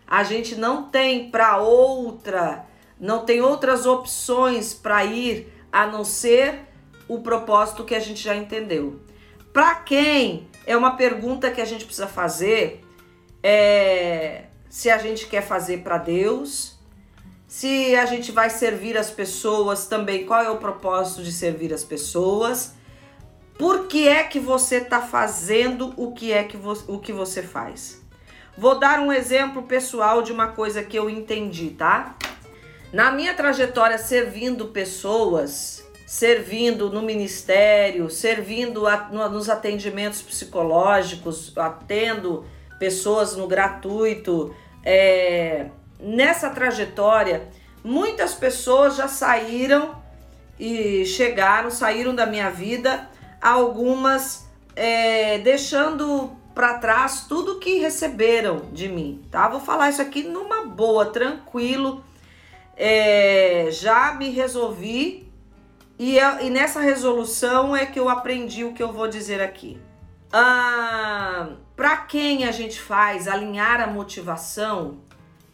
A 0.05 0.23
gente 0.23 0.55
não 0.55 0.83
tem 0.83 1.29
para 1.29 1.57
outra, 1.57 2.65
não 2.99 3.23
tem 3.23 3.41
outras 3.41 3.85
opções 3.85 4.73
para 4.73 5.05
ir 5.05 5.53
a 5.71 5.87
não 5.87 6.03
ser 6.03 6.66
o 7.07 7.19
propósito 7.19 7.83
que 7.83 7.95
a 7.95 7.99
gente 7.99 8.23
já 8.23 8.35
entendeu. 8.35 8.99
Para 9.53 9.75
quem? 9.75 10.47
É 10.65 10.75
uma 10.75 10.95
pergunta 10.95 11.49
que 11.49 11.61
a 11.61 11.65
gente 11.65 11.85
precisa 11.85 12.07
fazer. 12.07 12.83
É, 13.41 14.45
se 14.69 14.89
a 14.89 14.97
gente 14.97 15.27
quer 15.27 15.41
fazer 15.41 15.79
para 15.79 15.97
Deus, 15.97 16.77
se 17.47 17.95
a 17.95 18.05
gente 18.05 18.31
vai 18.31 18.49
servir 18.49 18.97
as 18.97 19.09
pessoas 19.09 19.87
também, 19.87 20.25
qual 20.25 20.41
é 20.41 20.49
o 20.49 20.57
propósito 20.57 21.23
de 21.23 21.31
servir 21.31 21.73
as 21.73 21.83
pessoas? 21.83 22.73
Por 23.57 23.87
que 23.87 24.07
é 24.07 24.23
que 24.23 24.39
você 24.39 24.77
está 24.77 25.01
fazendo 25.01 25.93
o 25.97 26.11
que 26.11 26.31
é 26.31 26.43
que 26.43 26.57
você, 26.57 26.83
o 26.87 26.99
que 26.99 27.11
você 27.11 27.41
faz? 27.41 28.01
Vou 28.57 28.77
dar 28.77 28.99
um 28.99 29.11
exemplo 29.11 29.63
pessoal 29.63 30.21
de 30.21 30.31
uma 30.31 30.49
coisa 30.49 30.83
que 30.83 30.97
eu 30.97 31.09
entendi, 31.09 31.69
tá? 31.69 32.15
Na 32.91 33.11
minha 33.11 33.33
trajetória 33.33 33.97
servindo 33.97 34.67
pessoas, 34.67 35.76
servindo 36.07 36.89
no 36.89 37.01
ministério, 37.01 38.09
servindo 38.09 38.87
a, 38.87 39.09
no, 39.11 39.27
nos 39.27 39.49
atendimentos 39.49 40.21
psicológicos, 40.21 41.51
atendo 41.57 42.45
pessoas 42.79 43.35
no 43.35 43.45
gratuito. 43.45 44.55
É, 44.85 45.65
nessa 45.99 46.49
trajetória, 46.49 47.49
muitas 47.83 48.33
pessoas 48.33 48.95
já 48.95 49.09
saíram 49.09 50.01
e 50.57 51.05
chegaram, 51.05 51.69
saíram 51.69 52.15
da 52.15 52.25
minha 52.25 52.49
vida, 52.49 53.09
algumas 53.41 54.47
é, 54.77 55.39
deixando 55.39 56.31
para 56.55 56.75
trás 56.75 57.25
tudo 57.27 57.59
que 57.59 57.79
receberam 57.79 58.61
de 58.71 58.87
mim, 58.87 59.21
tá? 59.29 59.49
Vou 59.49 59.59
falar 59.59 59.89
isso 59.89 60.01
aqui 60.01 60.23
numa 60.23 60.65
boa, 60.67 61.07
tranquilo. 61.07 62.01
É, 62.77 63.67
já 63.71 64.13
me 64.13 64.29
resolvi 64.29 65.26
e, 65.99 66.17
e, 66.17 66.49
nessa 66.49 66.79
resolução 66.79 67.75
é 67.75 67.85
que 67.85 67.99
eu 67.99 68.07
aprendi 68.07 68.63
o 68.63 68.73
que 68.73 68.83
eu 68.83 68.91
vou 68.91 69.07
dizer 69.07 69.41
aqui. 69.41 69.79
Ah, 70.31 71.49
para 71.75 71.97
quem 71.97 72.45
a 72.45 72.51
gente 72.51 72.79
faz 72.79 73.27
alinhar 73.27 73.81
a 73.81 73.87
motivação 73.87 75.01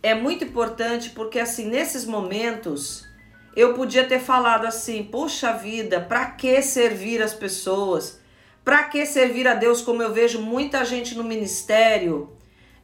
é 0.02 0.14
muito 0.14 0.44
importante 0.44 1.12
porque 1.12 1.39
assim 1.39 1.68
nesses 1.68 2.06
momentos 2.06 3.08
eu 3.56 3.74
podia 3.74 4.04
ter 4.04 4.20
falado 4.20 4.66
assim: 4.66 5.04
puxa 5.04 5.54
vida, 5.54 6.02
para 6.02 6.26
que 6.26 6.62
servir 6.62 7.22
as 7.22 7.34
pessoas? 7.34 8.20
Para 8.64 8.84
que 8.86 9.06
servir 9.06 9.48
a 9.48 9.54
Deus? 9.54 9.82
Como 9.82 10.02
eu 10.02 10.14
vejo 10.14 10.41
muita 10.41 10.84
gente 10.84 11.16
no 11.16 11.24
ministério 11.24 12.36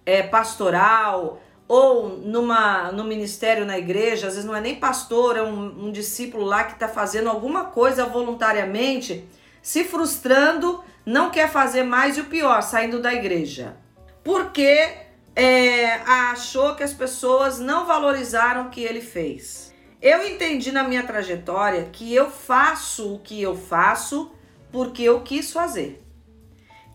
é, 0.06 0.22
pastoral 0.22 1.42
ou 1.70 2.18
numa, 2.18 2.92
no 2.92 3.04
ministério 3.04 3.64
na 3.64 3.78
igreja, 3.78 4.26
às 4.26 4.34
vezes 4.34 4.44
não 4.44 4.56
é 4.56 4.60
nem 4.60 4.78
pastor, 4.78 5.38
é 5.38 5.44
um, 5.44 5.86
um 5.86 5.92
discípulo 5.92 6.44
lá 6.44 6.64
que 6.64 6.74
está 6.74 6.88
fazendo 6.88 7.30
alguma 7.30 7.66
coisa 7.66 8.08
voluntariamente, 8.08 9.24
se 9.62 9.84
frustrando, 9.84 10.84
não 11.06 11.30
quer 11.30 11.48
fazer 11.48 11.84
mais 11.84 12.18
e 12.18 12.22
o 12.22 12.26
pior, 12.26 12.64
saindo 12.64 13.00
da 13.00 13.14
igreja. 13.14 13.78
Porque 14.24 14.96
é, 15.36 15.94
achou 16.08 16.74
que 16.74 16.82
as 16.82 16.92
pessoas 16.92 17.60
não 17.60 17.86
valorizaram 17.86 18.66
o 18.66 18.70
que 18.72 18.82
ele 18.82 19.00
fez. 19.00 19.72
Eu 20.02 20.28
entendi 20.28 20.72
na 20.72 20.84
minha 20.84 21.04
trajetória 21.04 21.88
que 21.92 22.16
eu 22.16 22.32
faço 22.32 23.14
o 23.14 23.20
que 23.20 23.40
eu 23.40 23.56
faço 23.56 24.32
porque 24.72 25.04
eu 25.04 25.22
quis 25.22 25.54
fazer. 25.54 26.04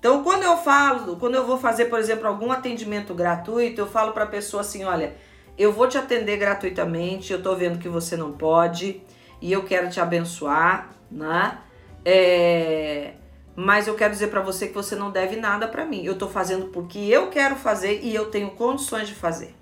Então, 0.04 0.22
quando 0.22 0.42
eu 0.42 0.54
falo, 0.58 1.16
quando 1.16 1.34
eu 1.34 1.46
vou 1.46 1.56
fazer, 1.56 1.86
por 1.86 1.98
exemplo, 1.98 2.26
algum 2.26 2.52
atendimento 2.52 3.14
gratuito, 3.14 3.80
eu 3.80 3.86
falo 3.86 4.12
para 4.12 4.24
a 4.24 4.26
pessoa 4.26 4.60
assim: 4.60 4.84
olha, 4.84 5.16
eu 5.56 5.72
vou 5.72 5.88
te 5.88 5.96
atender 5.96 6.36
gratuitamente, 6.36 7.32
eu 7.32 7.42
tô 7.42 7.56
vendo 7.56 7.78
que 7.78 7.88
você 7.88 8.14
não 8.14 8.30
pode 8.32 9.00
e 9.40 9.50
eu 9.50 9.64
quero 9.64 9.88
te 9.88 9.98
abençoar, 9.98 10.90
né? 11.10 11.56
É, 12.04 13.14
mas 13.56 13.88
eu 13.88 13.94
quero 13.94 14.12
dizer 14.12 14.26
para 14.26 14.42
você 14.42 14.68
que 14.68 14.74
você 14.74 14.94
não 14.94 15.10
deve 15.10 15.36
nada 15.36 15.66
para 15.66 15.86
mim. 15.86 16.04
Eu 16.04 16.18
tô 16.18 16.28
fazendo 16.28 16.66
porque 16.66 16.98
eu 16.98 17.30
quero 17.30 17.56
fazer 17.56 18.00
e 18.02 18.14
eu 18.14 18.26
tenho 18.26 18.50
condições 18.50 19.08
de 19.08 19.14
fazer. 19.14 19.54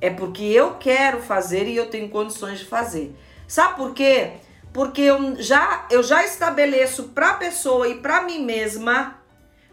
É 0.00 0.08
porque 0.08 0.44
eu 0.44 0.74
quero 0.74 1.20
fazer 1.20 1.66
e 1.66 1.74
eu 1.74 1.90
tenho 1.90 2.08
condições 2.10 2.60
de 2.60 2.64
fazer. 2.64 3.12
Sabe 3.48 3.74
por 3.74 3.92
quê? 3.92 4.34
Porque 4.72 5.02
eu 5.02 5.40
já, 5.42 5.86
eu 5.90 6.02
já 6.02 6.24
estabeleço 6.24 7.04
para 7.08 7.30
a 7.30 7.34
pessoa 7.34 7.88
e 7.88 7.96
para 7.96 8.22
mim 8.22 8.44
mesma 8.44 9.18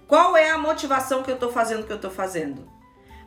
qual 0.08 0.36
é 0.38 0.50
a 0.50 0.58
motivação 0.58 1.22
que 1.22 1.30
eu 1.30 1.36
estou 1.36 1.52
fazendo 1.52 1.82
o 1.82 1.84
que 1.86 1.92
eu 1.92 1.98
estou 1.98 2.12
fazendo. 2.12 2.68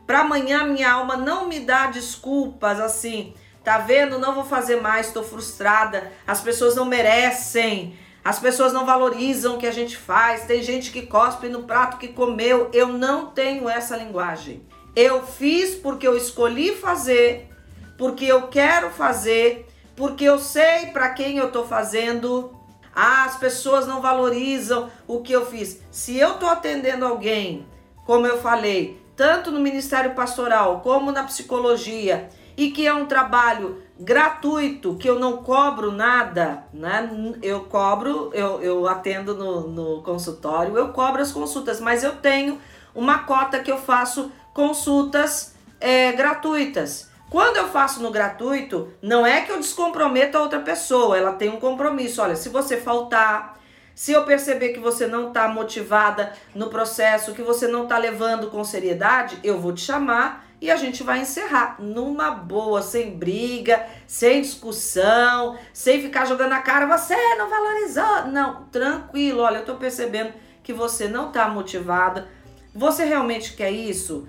Para 0.05 0.21
amanhã 0.21 0.65
minha 0.65 0.91
alma 0.91 1.15
não 1.15 1.47
me 1.47 1.59
dá 1.59 1.87
desculpas 1.87 2.79
assim, 2.79 3.33
tá 3.63 3.77
vendo? 3.77 4.19
Não 4.19 4.33
vou 4.33 4.43
fazer 4.43 4.81
mais, 4.81 5.07
estou 5.07 5.23
frustrada. 5.23 6.11
As 6.25 6.41
pessoas 6.41 6.75
não 6.75 6.85
merecem. 6.85 7.97
As 8.23 8.37
pessoas 8.37 8.73
não 8.73 8.85
valorizam 8.85 9.55
o 9.55 9.57
que 9.57 9.67
a 9.67 9.71
gente 9.71 9.95
faz. 9.95 10.45
Tem 10.45 10.61
gente 10.61 10.91
que 10.91 11.03
cospe 11.03 11.47
no 11.47 11.63
prato 11.63 11.97
que 11.97 12.09
comeu. 12.09 12.69
Eu 12.73 12.87
não 12.87 13.27
tenho 13.27 13.69
essa 13.69 13.95
linguagem. 13.95 14.65
Eu 14.95 15.25
fiz 15.25 15.75
porque 15.75 16.05
eu 16.05 16.17
escolhi 16.17 16.75
fazer, 16.75 17.49
porque 17.97 18.25
eu 18.25 18.47
quero 18.47 18.89
fazer 18.89 19.70
porque 19.95 20.23
eu 20.23 20.39
sei 20.39 20.87
para 20.87 21.09
quem 21.09 21.37
eu 21.37 21.51
tô 21.51 21.63
fazendo. 21.63 22.53
Ah, 22.93 23.23
as 23.23 23.37
pessoas 23.37 23.87
não 23.87 24.01
valorizam 24.01 24.89
o 25.07 25.21
que 25.21 25.31
eu 25.31 25.45
fiz. 25.45 25.81
Se 25.89 26.17
eu 26.17 26.33
tô 26.33 26.45
atendendo 26.45 27.05
alguém, 27.05 27.65
como 28.05 28.27
eu 28.27 28.41
falei, 28.41 29.01
tanto 29.15 29.49
no 29.51 29.59
ministério 29.59 30.13
pastoral 30.13 30.81
como 30.81 31.11
na 31.11 31.23
psicologia, 31.23 32.29
e 32.57 32.71
que 32.71 32.85
é 32.85 32.93
um 32.93 33.05
trabalho 33.05 33.81
gratuito, 33.99 34.95
que 34.95 35.09
eu 35.09 35.19
não 35.19 35.37
cobro 35.37 35.91
nada, 35.91 36.65
né? 36.73 37.09
Eu 37.41 37.61
cobro, 37.61 38.31
eu, 38.33 38.61
eu 38.61 38.87
atendo 38.87 39.35
no, 39.35 39.67
no 39.67 40.01
consultório, 40.01 40.77
eu 40.77 40.89
cobro 40.89 41.21
as 41.21 41.31
consultas, 41.31 41.79
mas 41.79 42.03
eu 42.03 42.15
tenho 42.17 42.59
uma 42.93 43.19
cota 43.19 43.59
que 43.59 43.71
eu 43.71 43.77
faço 43.77 44.31
consultas 44.53 45.55
é, 45.79 46.11
gratuitas. 46.11 47.10
Quando 47.31 47.55
eu 47.55 47.69
faço 47.69 48.03
no 48.03 48.11
gratuito, 48.11 48.91
não 49.01 49.25
é 49.25 49.39
que 49.39 49.53
eu 49.53 49.57
descomprometo 49.57 50.37
a 50.37 50.41
outra 50.41 50.59
pessoa, 50.59 51.17
ela 51.17 51.31
tem 51.31 51.47
um 51.47 51.61
compromisso. 51.61 52.21
Olha, 52.21 52.35
se 52.35 52.49
você 52.49 52.75
faltar, 52.75 53.57
se 53.95 54.11
eu 54.11 54.25
perceber 54.25 54.73
que 54.73 54.81
você 54.81 55.07
não 55.07 55.29
está 55.29 55.47
motivada 55.47 56.33
no 56.53 56.67
processo, 56.67 57.33
que 57.33 57.41
você 57.41 57.69
não 57.69 57.83
está 57.83 57.97
levando 57.97 58.51
com 58.51 58.61
seriedade, 58.65 59.39
eu 59.45 59.57
vou 59.57 59.71
te 59.71 59.79
chamar 59.79 60.45
e 60.59 60.69
a 60.69 60.75
gente 60.75 61.03
vai 61.03 61.21
encerrar 61.21 61.77
numa 61.79 62.31
boa, 62.31 62.81
sem 62.81 63.17
briga, 63.17 63.87
sem 64.05 64.41
discussão, 64.41 65.57
sem 65.71 66.01
ficar 66.01 66.25
jogando 66.25 66.51
a 66.51 66.59
cara, 66.59 66.85
você 66.85 67.15
não 67.35 67.49
valorizou. 67.49 68.27
Não, 68.27 68.65
tranquilo, 68.65 69.43
olha, 69.43 69.59
eu 69.59 69.65
tô 69.65 69.75
percebendo 69.75 70.33
que 70.61 70.73
você 70.73 71.07
não 71.07 71.31
tá 71.31 71.47
motivada. 71.47 72.27
Você 72.75 73.05
realmente 73.05 73.53
quer 73.53 73.71
isso? 73.71 74.27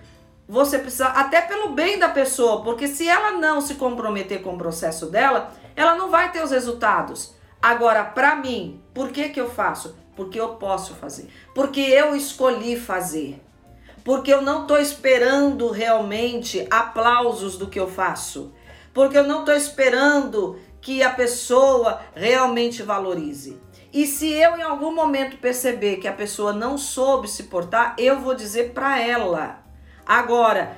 Você 0.49 0.79
precisa, 0.79 1.07
até 1.07 1.41
pelo 1.41 1.71
bem 1.71 1.99
da 1.99 2.09
pessoa, 2.09 2.63
porque 2.63 2.89
se 2.89 3.09
ela 3.09 3.33
não 3.33 3.61
se 3.61 3.75
comprometer 3.75 4.43
com 4.43 4.55
o 4.55 4.59
processo 4.59 5.07
dela, 5.07 5.53
ela 5.77 5.95
não 5.95 6.11
vai 6.11 6.31
ter 6.33 6.43
os 6.43 6.51
resultados. 6.51 7.35
Agora, 7.61 8.05
para 8.05 8.37
mim, 8.37 8.83
por 8.93 9.11
que, 9.11 9.29
que 9.29 9.41
eu 9.41 9.49
faço? 9.49 9.97
Porque 10.17 10.39
eu 10.39 10.51
posso 10.57 10.95
fazer. 10.95 11.31
Porque 11.55 11.81
eu 11.81 12.15
escolhi 12.15 12.77
fazer. 12.77 13.41
Porque 14.05 14.33
eu 14.33 14.43
não 14.43 14.63
estou 14.63 14.79
esperando 14.79 15.71
realmente 15.71 16.67
aplausos 16.71 17.57
do 17.57 17.69
que 17.69 17.79
eu 17.79 17.89
faço. 17.89 18.53
Porque 18.93 19.17
eu 19.17 19.25
não 19.25 19.41
estou 19.41 19.55
esperando 19.55 20.59
que 20.81 21.03
a 21.03 21.11
pessoa 21.11 22.01
realmente 22.15 22.83
valorize. 22.83 23.59
E 23.93 24.07
se 24.07 24.33
eu 24.33 24.57
em 24.57 24.63
algum 24.63 24.93
momento 24.93 25.37
perceber 25.37 25.97
que 25.99 26.09
a 26.09 26.13
pessoa 26.13 26.53
não 26.53 26.77
soube 26.77 27.29
se 27.29 27.45
portar, 27.45 27.95
eu 27.97 28.21
vou 28.21 28.35
dizer 28.35 28.73
para 28.73 29.01
ela 29.01 29.62
Agora, 30.13 30.77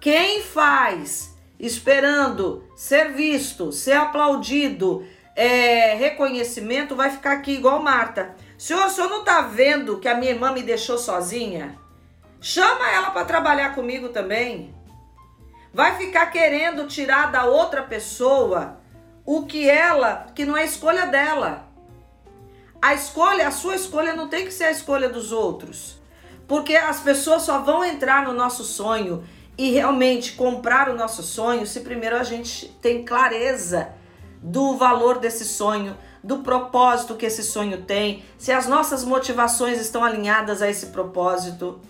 quem 0.00 0.44
faz 0.44 1.36
esperando 1.58 2.70
ser 2.76 3.14
visto, 3.14 3.72
ser 3.72 3.94
aplaudido, 3.94 5.04
é, 5.34 5.94
reconhecimento, 5.94 6.94
vai 6.94 7.10
ficar 7.10 7.32
aqui 7.32 7.54
igual 7.54 7.82
Marta. 7.82 8.36
Senhor, 8.56 8.86
o 8.86 8.88
senhor 8.88 9.10
não 9.10 9.20
está 9.20 9.40
vendo 9.40 9.98
que 9.98 10.06
a 10.06 10.14
minha 10.14 10.30
irmã 10.30 10.52
me 10.52 10.62
deixou 10.62 10.96
sozinha? 10.98 11.76
Chama 12.40 12.88
ela 12.88 13.10
para 13.10 13.24
trabalhar 13.24 13.74
comigo 13.74 14.10
também. 14.10 14.72
Vai 15.74 15.96
ficar 15.96 16.26
querendo 16.26 16.86
tirar 16.86 17.32
da 17.32 17.44
outra 17.44 17.82
pessoa 17.82 18.78
o 19.24 19.46
que 19.46 19.68
ela, 19.68 20.28
que 20.32 20.44
não 20.44 20.56
é 20.56 20.64
escolha 20.64 21.06
dela. 21.06 21.66
A 22.80 22.94
escolha, 22.94 23.48
a 23.48 23.50
sua 23.50 23.74
escolha 23.74 24.14
não 24.14 24.28
tem 24.28 24.44
que 24.44 24.52
ser 24.52 24.66
a 24.66 24.70
escolha 24.70 25.08
dos 25.08 25.32
outros. 25.32 25.95
Porque 26.46 26.76
as 26.76 27.00
pessoas 27.00 27.42
só 27.42 27.60
vão 27.60 27.84
entrar 27.84 28.24
no 28.24 28.32
nosso 28.32 28.64
sonho 28.64 29.24
e 29.58 29.70
realmente 29.70 30.32
comprar 30.32 30.88
o 30.88 30.94
nosso 30.94 31.22
sonho 31.22 31.66
se 31.66 31.80
primeiro 31.80 32.16
a 32.16 32.22
gente 32.22 32.68
tem 32.80 33.04
clareza 33.04 33.88
do 34.42 34.76
valor 34.76 35.18
desse 35.18 35.44
sonho, 35.44 35.96
do 36.22 36.38
propósito 36.38 37.16
que 37.16 37.26
esse 37.26 37.42
sonho 37.42 37.82
tem, 37.82 38.22
se 38.38 38.52
as 38.52 38.66
nossas 38.66 39.02
motivações 39.02 39.80
estão 39.80 40.04
alinhadas 40.04 40.60
a 40.62 40.68
esse 40.68 40.86
propósito. 40.86 41.80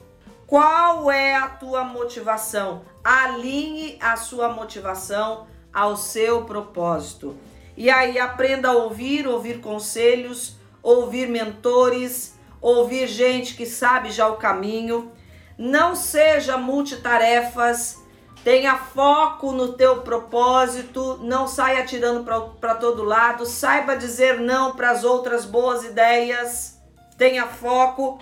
Qual 0.47 1.11
é 1.11 1.35
a 1.35 1.49
tua 1.49 1.83
motivação? 1.83 2.83
Alinhe 3.03 3.99
a 4.01 4.17
sua 4.17 4.49
motivação 4.49 5.47
ao 5.73 5.97
seu 5.97 6.45
propósito. 6.45 7.37
E 7.77 7.91
aí 7.91 8.19
aprenda 8.19 8.69
a 8.69 8.73
ouvir, 8.73 9.27
ouvir 9.27 9.61
conselhos, 9.61 10.57
ouvir 10.83 11.29
mentores, 11.29 12.36
ouvir 12.75 13.07
gente 13.07 13.55
que 13.55 13.67
sabe 13.67 14.11
já 14.11 14.29
o 14.29 14.37
caminho. 14.37 15.13
Não 15.59 15.95
seja 15.95 16.57
multitarefas, 16.57 18.03
tenha 18.45 18.77
foco 18.77 19.53
no 19.53 19.73
teu 19.73 20.03
propósito, 20.03 21.19
não 21.23 21.47
saia 21.49 21.81
atirando 21.81 22.25
para 22.61 22.75
todo 22.75 23.03
lado, 23.03 23.47
saiba 23.47 23.97
dizer 23.97 24.41
não 24.41 24.75
para 24.75 24.91
as 24.91 25.05
outras 25.05 25.45
boas 25.45 25.85
ideias, 25.85 26.79
tenha 27.17 27.47
foco 27.47 28.19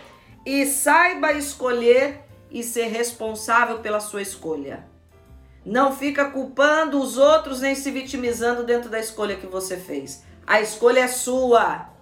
e 0.47 0.67
saiba 0.67 1.33
escolher 1.33 2.23
e 2.51 2.63
ser 2.63 2.87
responsável 2.87 3.81
pela 3.81 3.99
sua 3.99 4.23
escolha. 4.23 4.87
Não 5.65 5.97
fica 5.97 6.27
culpando 6.27 7.01
os 7.01 7.17
outros 7.17 7.61
nem 7.61 7.75
se 7.75 7.91
vitimizando 7.91 8.63
dentro 8.63 8.91
da 8.91 9.01
escolha 9.01 9.37
que 9.37 9.47
você 9.47 9.77
fez. 9.77 10.23
A 10.47 10.61
escolha 10.61 11.01
é 11.01 11.09
sua. 11.09 11.94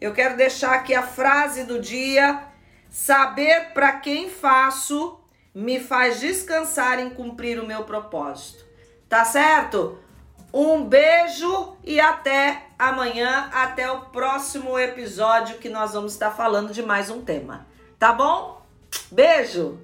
Eu 0.00 0.12
quero 0.12 0.36
deixar 0.36 0.74
aqui 0.74 0.94
a 0.94 1.02
frase 1.02 1.64
do 1.64 1.80
dia: 1.80 2.42
saber 2.90 3.72
para 3.72 3.92
quem 3.92 4.28
faço 4.28 5.20
me 5.54 5.80
faz 5.80 6.20
descansar 6.20 6.98
em 6.98 7.10
cumprir 7.10 7.58
o 7.58 7.66
meu 7.66 7.84
propósito. 7.84 8.64
Tá 9.08 9.24
certo? 9.24 9.98
Um 10.52 10.84
beijo 10.84 11.76
e 11.84 12.00
até 12.00 12.66
amanhã, 12.78 13.50
até 13.52 13.90
o 13.90 14.06
próximo 14.06 14.78
episódio 14.78 15.58
que 15.58 15.68
nós 15.68 15.92
vamos 15.92 16.12
estar 16.12 16.30
falando 16.30 16.72
de 16.72 16.82
mais 16.82 17.10
um 17.10 17.22
tema. 17.22 17.66
Tá 17.98 18.12
bom? 18.12 18.62
Beijo! 19.10 19.78